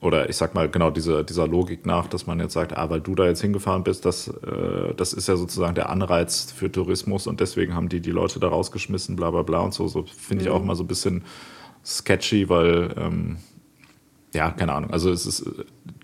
[0.00, 3.00] oder ich sag mal genau diese, dieser Logik nach, dass man jetzt sagt, ah, weil
[3.00, 7.26] du da jetzt hingefahren bist, das, äh, das ist ja sozusagen der Anreiz für Tourismus
[7.26, 9.88] und deswegen haben die die Leute da rausgeschmissen, bla bla bla und so.
[9.88, 10.56] So finde ich mhm.
[10.56, 11.24] auch mal so ein bisschen
[11.84, 13.36] sketchy, weil ähm,
[14.32, 14.90] ja, keine Ahnung.
[14.90, 15.44] Also es ist,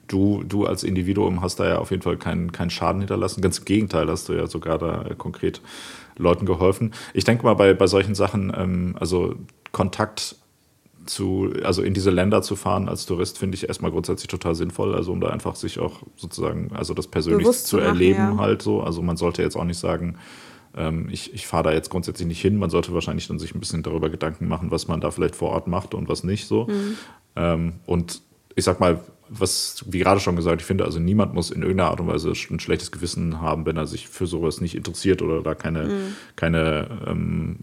[0.08, 3.40] du, du als Individuum hast da ja auf jeden Fall keinen, keinen Schaden hinterlassen.
[3.40, 5.62] Ganz im Gegenteil, hast du ja sogar da konkret
[6.18, 6.92] Leuten geholfen.
[7.14, 9.36] Ich denke mal bei, bei solchen Sachen, ähm, also
[9.72, 10.36] Kontakt
[11.06, 14.94] zu, also in diese Länder zu fahren als Tourist, finde ich erstmal grundsätzlich total sinnvoll.
[14.94, 18.38] Also um da einfach sich auch sozusagen, also das persönlich Bewusst zu, machen, erleben ja.
[18.38, 18.82] halt so.
[18.82, 20.16] Also man sollte jetzt auch nicht sagen,
[20.76, 22.58] ähm, ich, ich fahre da jetzt grundsätzlich nicht hin.
[22.58, 25.50] Man sollte wahrscheinlich dann sich ein bisschen darüber Gedanken machen, was man da vielleicht vor
[25.50, 26.66] Ort macht und was nicht so.
[26.66, 26.96] Mhm.
[27.34, 28.22] Ähm, und
[28.54, 31.90] ich sag mal, was, wie gerade schon gesagt, ich finde, also niemand muss in irgendeiner
[31.90, 35.42] Art und Weise ein schlechtes Gewissen haben, wenn er sich für sowas nicht interessiert oder
[35.42, 36.16] da keine, mhm.
[36.36, 37.56] keine, ähm,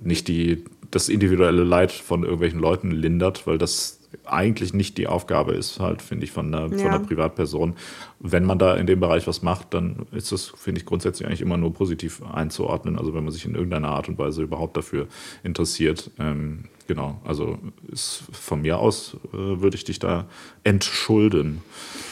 [0.00, 5.52] nicht die, das individuelle Leid von irgendwelchen Leuten lindert, weil das eigentlich nicht die Aufgabe
[5.52, 6.78] ist, halt, finde ich, von einer, ja.
[6.78, 7.74] von einer Privatperson.
[8.20, 11.40] Wenn man da in dem Bereich was macht, dann ist das, finde ich, grundsätzlich eigentlich
[11.40, 12.98] immer nur positiv einzuordnen.
[12.98, 15.08] Also wenn man sich in irgendeiner Art und Weise überhaupt dafür
[15.42, 16.10] interessiert.
[16.18, 17.58] Ähm, genau, also
[17.90, 20.26] ist von mir aus äh, würde ich dich da
[20.62, 21.62] entschulden.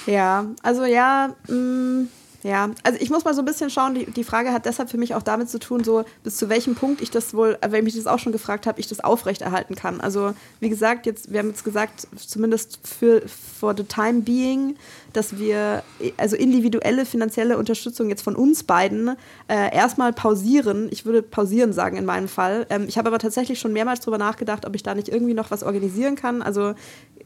[0.06, 2.08] Ja, also ja, mh mm,
[2.42, 4.96] ja, also ich muss mal so ein bisschen schauen, die, die Frage hat deshalb für
[4.96, 7.80] mich auch damit zu tun, so bis zu welchem Punkt ich das wohl, äh, wenn
[7.80, 10.00] ich mich das auch schon gefragt habe, ich das aufrechterhalten kann.
[10.00, 14.76] Also wie gesagt, jetzt, wir haben jetzt gesagt, zumindest für for the time being,
[15.12, 15.82] dass wir
[16.16, 19.16] also individuelle finanzielle Unterstützung jetzt von uns beiden
[19.48, 20.88] äh, erstmal pausieren.
[20.90, 22.66] Ich würde pausieren sagen in meinem Fall.
[22.70, 25.50] Ähm, ich habe aber tatsächlich schon mehrmals darüber nachgedacht, ob ich da nicht irgendwie noch
[25.50, 26.42] was organisieren kann.
[26.42, 26.74] Also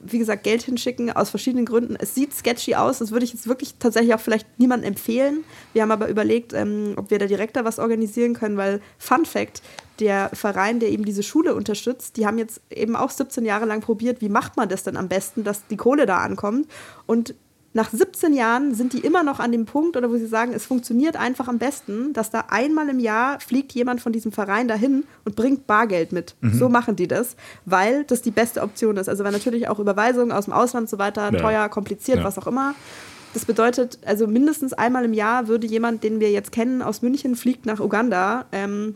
[0.06, 1.96] wie gesagt, Geld hinschicken aus verschiedenen Gründen.
[1.98, 5.44] Es sieht sketchy aus, das würde ich jetzt wirklich tatsächlich auch vielleicht niemandem empfehlen.
[5.72, 9.62] Wir haben aber überlegt, ähm, ob wir da direkter was organisieren können, weil Fun Fact,
[10.00, 13.80] der Verein, der eben diese Schule unterstützt, die haben jetzt eben auch 17 Jahre lang
[13.80, 16.66] probiert, wie macht man das denn am besten, dass die Kohle da ankommt.
[17.06, 17.34] Und
[17.74, 20.64] nach 17 Jahren sind die immer noch an dem Punkt, oder wo sie sagen, es
[20.64, 25.02] funktioniert einfach am besten, dass da einmal im Jahr fliegt jemand von diesem Verein dahin
[25.24, 26.36] und bringt Bargeld mit.
[26.40, 26.54] Mhm.
[26.54, 29.08] So machen die das, weil das die beste Option ist.
[29.08, 31.38] Also weil natürlich auch Überweisungen aus dem Ausland und so weiter, ja.
[31.40, 32.24] teuer, kompliziert, ja.
[32.24, 32.76] was auch immer.
[33.32, 37.34] Das bedeutet, also mindestens einmal im Jahr würde jemand, den wir jetzt kennen aus München,
[37.34, 38.46] fliegt nach Uganda.
[38.52, 38.94] Ähm,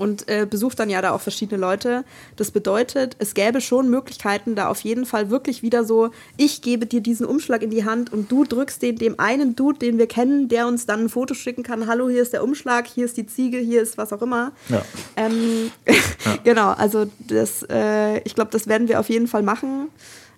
[0.00, 2.04] und äh, besucht dann ja da auch verschiedene Leute.
[2.36, 6.86] Das bedeutet, es gäbe schon Möglichkeiten, da auf jeden Fall wirklich wieder so, ich gebe
[6.86, 10.06] dir diesen Umschlag in die Hand und du drückst den dem einen Dude, den wir
[10.06, 13.18] kennen, der uns dann ein Foto schicken kann, hallo, hier ist der Umschlag, hier ist
[13.18, 14.52] die Ziege, hier ist was auch immer.
[14.70, 14.82] Ja.
[15.16, 15.94] Ähm, ja.
[16.44, 19.88] genau, also das, äh, ich glaube, das werden wir auf jeden Fall machen.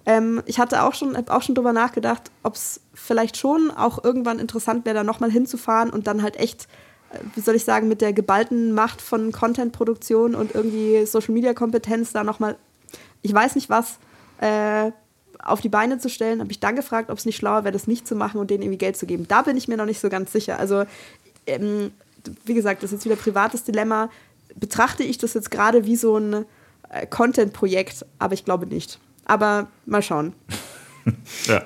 [0.06, 4.02] Ähm, ich hatte auch schon, habe auch schon drüber nachgedacht, ob es vielleicht schon auch
[4.02, 6.66] irgendwann interessant wäre, da nochmal hinzufahren und dann halt echt
[7.34, 12.56] wie soll ich sagen, mit der geballten Macht von Content-Produktion und irgendwie Social-Media-Kompetenz da nochmal,
[13.22, 13.98] ich weiß nicht was,
[14.40, 14.90] äh,
[15.42, 17.86] auf die Beine zu stellen, habe ich dann gefragt, ob es nicht schlauer wäre, das
[17.86, 19.26] nicht zu machen und denen irgendwie Geld zu geben.
[19.28, 20.58] Da bin ich mir noch nicht so ganz sicher.
[20.58, 20.84] Also,
[21.46, 21.92] ähm,
[22.44, 24.08] wie gesagt, das ist jetzt wieder ein privates Dilemma.
[24.54, 26.44] Betrachte ich das jetzt gerade wie so ein
[26.90, 29.00] äh, Content-Projekt, aber ich glaube nicht.
[29.24, 30.34] Aber mal schauen.
[31.46, 31.62] ja.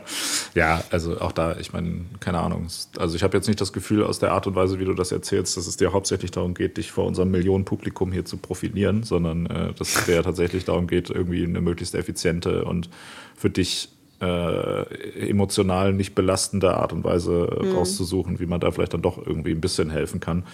[0.54, 2.68] ja, also auch da, ich meine, keine Ahnung.
[2.98, 5.12] Also ich habe jetzt nicht das Gefühl aus der Art und Weise, wie du das
[5.12, 9.46] erzählst, dass es dir hauptsächlich darum geht, dich vor unserem Millionenpublikum hier zu profilieren, sondern
[9.46, 12.88] äh, dass es dir tatsächlich darum geht, irgendwie eine möglichst effiziente und
[13.34, 17.72] für dich äh, emotional nicht belastende Art und Weise mhm.
[17.72, 20.44] rauszusuchen, wie man da vielleicht dann doch irgendwie ein bisschen helfen kann.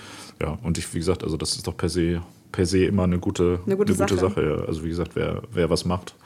[0.41, 3.19] Ja, und ich, wie gesagt, also das ist doch per se, per se immer eine
[3.19, 4.15] gute, eine gute, eine Sache.
[4.15, 4.43] gute Sache.
[4.43, 4.65] Ja.
[4.67, 6.17] Also wie gesagt, wer, wer was macht,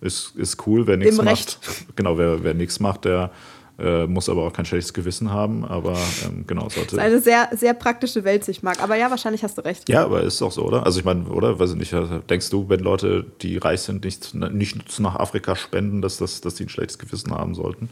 [0.00, 0.86] ist, ist cool.
[0.86, 1.58] Wer nichts macht,
[1.96, 3.30] genau, wer, wer nichts macht, der
[3.78, 6.96] äh, muss aber auch kein schlechtes Gewissen haben, aber ähm, genau, sollte.
[6.96, 8.82] Das ist eine sehr, sehr praktische Welt, sich mag.
[8.82, 9.88] Aber ja, wahrscheinlich hast du recht.
[9.88, 10.86] Ja, aber ist doch so, oder?
[10.86, 11.58] Also ich meine, oder?
[11.58, 15.56] Weiß ich nicht, also denkst du, wenn Leute, die reich sind, nicht, nicht nach Afrika
[15.56, 17.90] spenden, dass, das, dass die ein schlechtes Gewissen haben sollten?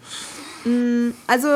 [0.65, 1.49] Mm, also,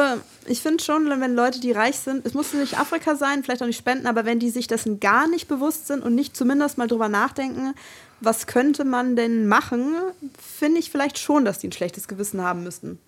[0.47, 3.67] ich finde schon, wenn Leute, die reich sind, es muss nicht Afrika sein, vielleicht auch
[3.67, 6.87] nicht spenden, aber wenn die sich dessen gar nicht bewusst sind und nicht zumindest mal
[6.87, 7.75] drüber nachdenken,
[8.21, 9.95] was könnte man denn machen,
[10.41, 12.99] finde ich vielleicht schon, dass die ein schlechtes Gewissen haben müssten.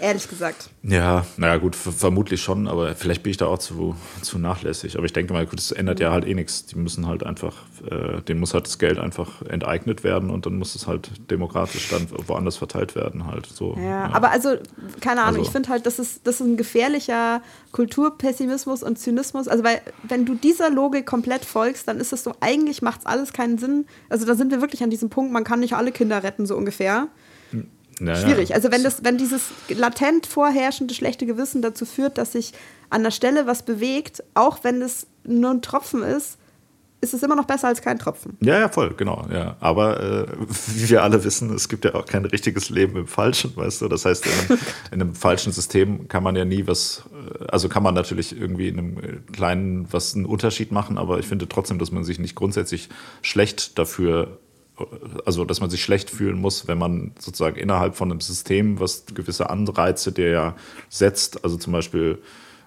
[0.00, 0.70] Ehrlich gesagt.
[0.82, 4.96] Ja, naja, gut, vermutlich schon, aber vielleicht bin ich da auch zu, zu nachlässig.
[4.96, 6.64] Aber ich denke mal, gut, das ändert ja halt eh nichts.
[6.64, 7.54] Die müssen halt einfach,
[7.90, 11.90] äh, denen muss halt das Geld einfach enteignet werden und dann muss es halt demokratisch
[11.90, 13.76] dann woanders verteilt werden, halt so.
[13.76, 14.10] Ja, ja.
[14.12, 14.56] aber also,
[15.02, 17.42] keine Ahnung, also, ich finde halt, das ist, das ist ein gefährlicher
[17.72, 19.48] Kulturpessimismus und Zynismus.
[19.48, 23.06] Also, weil, wenn du dieser Logik komplett folgst, dann ist es so, eigentlich macht es
[23.06, 23.86] alles keinen Sinn.
[24.08, 26.56] Also, da sind wir wirklich an diesem Punkt, man kann nicht alle Kinder retten, so
[26.56, 27.08] ungefähr.
[28.00, 28.26] Naja.
[28.26, 28.54] Schwierig.
[28.54, 32.52] Also wenn das, wenn dieses latent vorherrschende schlechte Gewissen dazu führt, dass sich
[32.88, 36.38] an der Stelle was bewegt, auch wenn es nur ein Tropfen ist,
[37.02, 38.36] ist es immer noch besser als kein Tropfen.
[38.40, 39.26] Ja, ja, voll, genau.
[39.32, 39.56] Ja.
[39.60, 40.26] Aber äh,
[40.74, 43.88] wie wir alle wissen, es gibt ja auch kein richtiges Leben im Falschen, weißt du?
[43.88, 44.60] Das heißt, in einem,
[44.92, 47.04] in einem falschen System kann man ja nie was,
[47.40, 51.26] äh, also kann man natürlich irgendwie in einem kleinen was einen Unterschied machen, aber ich
[51.26, 52.90] finde trotzdem, dass man sich nicht grundsätzlich
[53.22, 54.38] schlecht dafür
[55.24, 59.04] also dass man sich schlecht fühlen muss, wenn man sozusagen innerhalb von einem System, was
[59.14, 60.56] gewisse Anreize der ja
[60.88, 62.18] setzt, also zum Beispiel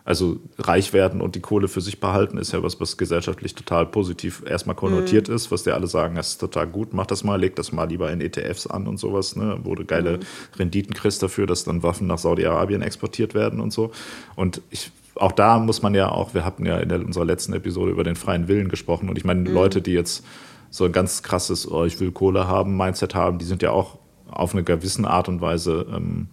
[0.06, 3.86] also reich werden und die Kohle für sich behalten, ist ja was, was gesellschaftlich total
[3.86, 5.36] positiv erstmal konnotiert mhm.
[5.36, 7.86] ist, was dir alle sagen, das ist total gut, mach das mal, leg das mal
[7.86, 9.60] lieber in ETFs an und sowas, ne?
[9.64, 10.24] wo du geile mhm.
[10.58, 13.92] Renditen kriegst dafür, dass dann Waffen nach Saudi-Arabien exportiert werden und so.
[14.36, 17.54] Und ich auch da muss man ja auch, wir hatten ja in der, unserer letzten
[17.54, 19.54] Episode über den freien Willen gesprochen und ich meine, mhm.
[19.54, 20.26] Leute, die jetzt
[20.74, 24.00] so ein ganz krasses, oh, ich will Kohle haben, Mindset haben, die sind ja auch
[24.32, 26.30] auf eine gewisse Art und Weise ähm,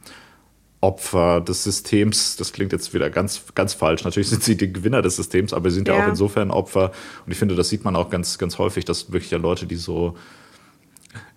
[0.81, 2.37] Opfer des Systems.
[2.37, 4.03] Das klingt jetzt wieder ganz, ganz falsch.
[4.03, 6.91] Natürlich sind sie die Gewinner des Systems, aber sie sind ja, ja auch insofern Opfer.
[7.27, 9.77] Und ich finde, das sieht man auch ganz, ganz häufig, dass wirklich ja Leute, die
[9.77, 10.17] so,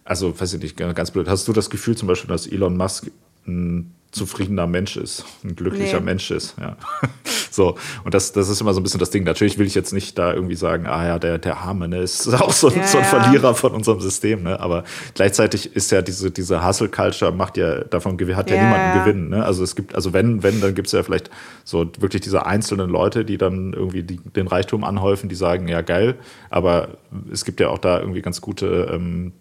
[0.06, 1.28] also weiß ich nicht, ganz blöd.
[1.28, 3.12] Hast du das Gefühl zum Beispiel, dass Elon Musk
[3.48, 6.06] ein zufriedener Mensch ist, ein glücklicher nee.
[6.06, 6.56] Mensch ist.
[6.60, 6.78] Ja.
[7.52, 9.24] so, und das, das ist immer so ein bisschen das Ding.
[9.24, 12.28] Natürlich will ich jetzt nicht da irgendwie sagen, ah ja, der, der Arme, ne, ist
[12.34, 14.60] auch so, ja, so ein Verlierer von unserem System, ne?
[14.60, 14.84] Aber
[15.16, 19.30] gleichzeitig ist ja diese, diese Hustle-Culture macht ja, davon hat ja, ja niemanden Gewinn.
[19.30, 19.44] Ne?
[19.44, 21.32] Also es gibt, also wenn, wenn, dann gibt es ja vielleicht
[21.64, 25.82] so wirklich diese einzelnen Leute, die dann irgendwie die, den Reichtum anhäufen, die sagen, ja,
[25.82, 26.16] geil,
[26.52, 26.90] aber
[27.32, 29.34] es gibt ja auch da irgendwie ganz gute ähm,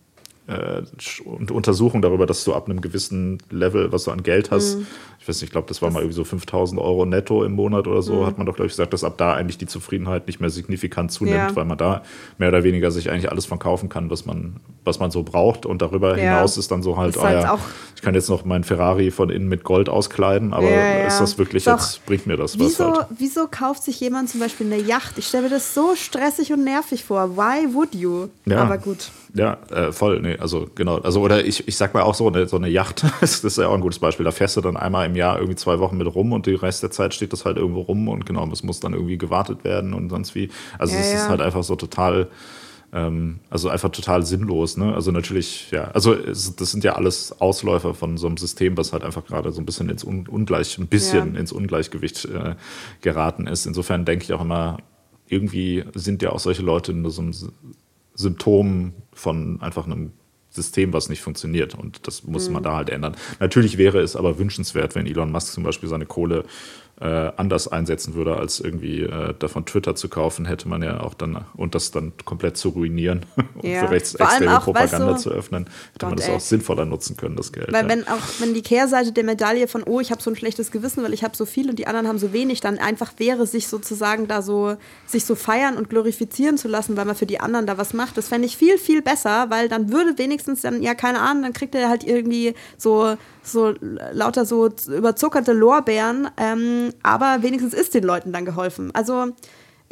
[0.53, 4.87] äh, Untersuchung darüber, dass du ab einem gewissen Level, was du an Geld hast, mhm.
[5.19, 7.53] ich weiß nicht, ich glaube, das war das mal irgendwie so 5000 Euro netto im
[7.53, 8.27] Monat oder so, mhm.
[8.27, 11.13] hat man doch, glaube ich, gesagt, dass ab da eigentlich die Zufriedenheit nicht mehr signifikant
[11.13, 11.57] zunimmt, ja.
[11.57, 12.03] weil man da
[12.39, 15.67] mehr oder weniger sich eigentlich alles von kaufen kann, was man, was man so braucht.
[15.67, 16.35] Und darüber ja.
[16.35, 17.59] hinaus ist dann so halt, oh, halt ja,
[17.97, 21.39] ich kann jetzt noch meinen Ferrari von innen mit Gold auskleiden, aber ja, ist das
[21.39, 21.79] wirklich doch.
[21.79, 23.07] jetzt, bringt mir das wieso, was halt?
[23.17, 25.19] Wieso kauft sich jemand zum Beispiel eine Yacht?
[25.19, 27.37] Ich stelle mir das so stressig und nervig vor.
[27.37, 28.29] Why would you?
[28.51, 29.11] Aber gut.
[29.35, 30.99] Ja, äh, voll, nee, also genau.
[30.99, 33.69] Also, oder ich, ich sag mal auch so, eine, so eine Yacht, das ist ja
[33.69, 34.25] auch ein gutes Beispiel.
[34.25, 36.83] Da fährst du dann einmal im Jahr irgendwie zwei Wochen mit rum und den Rest
[36.83, 39.95] der Zeit steht das halt irgendwo rum und genau, es muss dann irgendwie gewartet werden
[39.95, 40.51] und sonst wie.
[40.79, 42.29] Also es ja, ist halt einfach so total,
[42.93, 44.95] ähm, also einfach total sinnlos, ne?
[44.95, 48.93] Also natürlich, ja, also es, das sind ja alles Ausläufer von so einem System, was
[48.93, 51.41] halt einfach gerade so ein bisschen ins Un Ungleich, ein bisschen ja.
[51.41, 52.55] ins Ungleichgewicht äh,
[53.01, 53.65] geraten ist.
[53.65, 54.77] Insofern denke ich auch immer,
[55.27, 57.33] irgendwie sind ja auch solche Leute in so einem
[58.15, 60.13] Symptom von einfach einem
[60.51, 61.75] System, was nicht funktioniert.
[61.75, 62.55] Und das muss mhm.
[62.55, 63.17] man da halt ändern.
[63.41, 66.45] Natürlich wäre es aber wünschenswert, wenn Elon Musk zum Beispiel seine Kohle
[67.03, 71.15] äh, anders einsetzen würde, als irgendwie äh, davon Twitter zu kaufen, hätte man ja auch
[71.15, 73.27] dann und das dann komplett zu ruinieren
[73.57, 73.81] und ja.
[73.81, 76.37] für rechtsextreme Propaganda weißt du, zu öffnen, hätte Gott, man das ey.
[76.37, 77.73] auch sinnvoller nutzen können, das Geld.
[77.73, 77.89] Weil ja.
[77.89, 81.03] wenn auch wenn die Kehrseite der Medaille von oh, ich habe so ein schlechtes Gewissen,
[81.03, 83.67] weil ich habe so viel und die anderen haben so wenig, dann einfach wäre, sich
[83.67, 84.77] sozusagen da so
[85.07, 88.17] sich so feiern und glorifizieren zu lassen, weil man für die anderen da was macht,
[88.17, 91.53] das fände ich viel, viel besser, weil dann würde wenigstens dann, ja, keine Ahnung, dann
[91.53, 98.05] kriegt er halt irgendwie so so lauter so überzuckerte Lorbeeren, ähm, aber wenigstens ist den
[98.05, 98.91] Leuten dann geholfen.
[98.95, 99.33] Also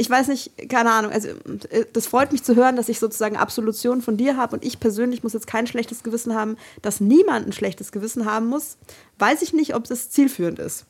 [0.01, 1.29] ich weiß nicht, keine Ahnung, also
[1.69, 4.81] äh, das freut mich zu hören, dass ich sozusagen Absolution von dir habe und ich
[4.81, 8.79] persönlich muss jetzt kein schlechtes Gewissen haben, dass niemand ein schlechtes Gewissen haben muss.
[9.19, 10.87] Weiß ich nicht, ob das zielführend ist.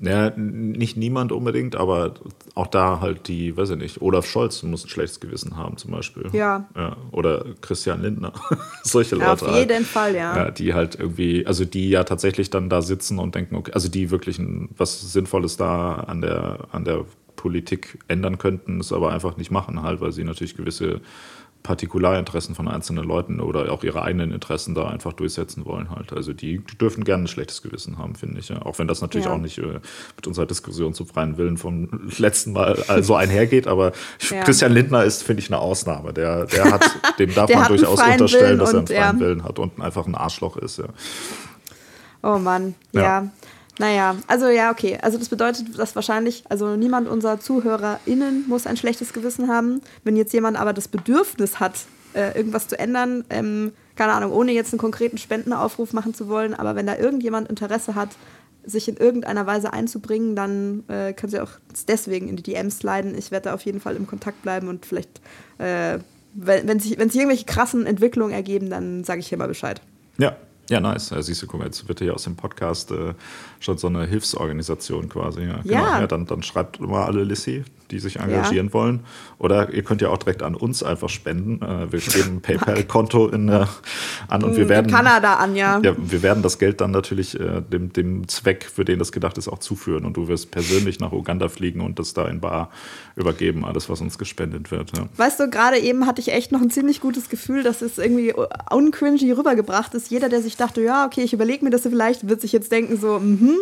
[0.00, 2.14] Ja, nicht niemand unbedingt, aber
[2.54, 5.92] auch da halt die, weiß ich nicht, Olaf Scholz muss ein schlechtes Gewissen haben zum
[5.92, 6.28] Beispiel.
[6.32, 6.68] Ja.
[6.76, 8.32] ja oder Christian Lindner.
[8.82, 9.46] Solche ja, Leute.
[9.46, 9.86] Auf jeden halt.
[9.86, 10.36] Fall, ja.
[10.36, 10.50] ja.
[10.50, 14.10] Die halt irgendwie, also die ja tatsächlich dann da sitzen und denken, okay, also die
[14.10, 17.04] wirklich ein, was Sinnvolles da an der, an der
[17.36, 21.00] Politik ändern könnten, es aber einfach nicht machen, halt, weil sie natürlich gewisse
[21.64, 26.12] Partikularinteressen von einzelnen Leuten oder auch ihre eigenen Interessen da einfach durchsetzen wollen halt.
[26.12, 28.50] Also die, dürfen gerne ein schlechtes Gewissen haben, finde ich.
[28.50, 28.60] Ja.
[28.60, 29.32] Auch wenn das natürlich ja.
[29.32, 29.80] auch nicht äh,
[30.14, 31.88] mit unserer Diskussion zum freien Willen vom
[32.18, 33.92] letzten Mal also einhergeht, aber
[34.30, 34.42] ja.
[34.42, 36.12] Christian Lindner ist, finde ich, eine Ausnahme.
[36.12, 36.84] Der, der hat,
[37.18, 40.58] dem darf man durchaus unterstellen, dass er einen freien Willen hat und einfach ein Arschloch
[40.58, 40.84] ist, ja.
[42.22, 43.30] Oh Mann, ja.
[43.78, 44.98] Naja, also ja, okay.
[45.02, 49.80] Also das bedeutet, dass wahrscheinlich, also niemand unserer ZuhörerInnen muss ein schlechtes Gewissen haben.
[50.04, 51.74] Wenn jetzt jemand aber das Bedürfnis hat,
[52.14, 56.54] äh, irgendwas zu ändern, ähm, keine Ahnung, ohne jetzt einen konkreten Spendenaufruf machen zu wollen,
[56.54, 58.10] aber wenn da irgendjemand Interesse hat,
[58.66, 61.50] sich in irgendeiner Weise einzubringen, dann äh, können Sie auch
[61.86, 63.16] deswegen in die DMs leiden.
[63.16, 65.20] Ich werde da auf jeden Fall im Kontakt bleiben und vielleicht,
[65.58, 65.98] äh,
[66.34, 69.80] wenn, wenn, sich, wenn sich irgendwelche krassen Entwicklungen ergeben, dann sage ich hier mal Bescheid.
[70.16, 70.36] Ja,
[70.70, 71.12] ja, nice.
[71.20, 73.12] Siehst du, guck mal, jetzt wird hier aus dem Podcast äh,
[73.64, 75.42] schon so eine Hilfsorganisation quasi.
[75.42, 75.74] Ja, genau.
[75.74, 76.00] ja.
[76.00, 78.72] ja dann, dann schreibt mal alle Lissy, die sich engagieren ja.
[78.72, 79.00] wollen.
[79.38, 81.62] Oder ihr könnt ja auch direkt an uns einfach spenden.
[81.62, 83.66] Äh, wir geben ein PayPal-Konto in, äh,
[84.28, 84.90] an und wir werden.
[84.90, 85.80] Kanada an, ja.
[85.82, 85.94] ja.
[85.96, 89.48] Wir werden das Geld dann natürlich äh, dem, dem Zweck, für den das gedacht ist,
[89.48, 90.04] auch zuführen.
[90.04, 92.70] Und du wirst persönlich nach Uganda fliegen und das da in Bar
[93.16, 94.96] übergeben, alles, was uns gespendet wird.
[94.96, 95.04] Ja.
[95.16, 98.34] Weißt du, gerade eben hatte ich echt noch ein ziemlich gutes Gefühl, dass es irgendwie
[98.70, 100.10] uncringy rübergebracht ist.
[100.10, 102.98] Jeder, der sich dachte, ja, okay, ich überlege mir das vielleicht, wird sich jetzt denken,
[102.98, 103.53] so, mhm,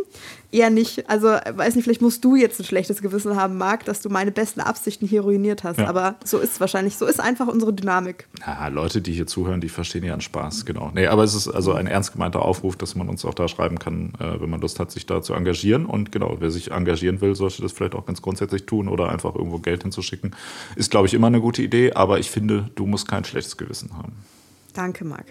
[0.53, 1.09] eher nicht.
[1.09, 4.31] Also, weiß nicht, vielleicht musst du jetzt ein schlechtes Gewissen haben, Marc, dass du meine
[4.31, 5.79] besten Absichten hier ruiniert hast.
[5.79, 5.89] Ja.
[5.89, 6.97] Aber so ist es wahrscheinlich.
[6.97, 8.29] So ist einfach unsere Dynamik.
[8.47, 10.91] Ja, Leute, die hier zuhören, die verstehen ja einen Spaß, genau.
[10.95, 13.79] Nee, aber es ist also ein ernst gemeinter Aufruf, dass man uns auch da schreiben
[13.79, 15.87] kann, äh, wenn man Lust hat, sich da zu engagieren.
[15.87, 19.35] Und genau, wer sich engagieren will, sollte das vielleicht auch ganz grundsätzlich tun oder einfach
[19.35, 20.37] irgendwo Geld hinzuschicken.
[20.77, 23.97] Ist, glaube ich, immer eine gute Idee, aber ich finde, du musst kein schlechtes Gewissen
[23.97, 24.13] haben.
[24.75, 25.27] Danke, Marc.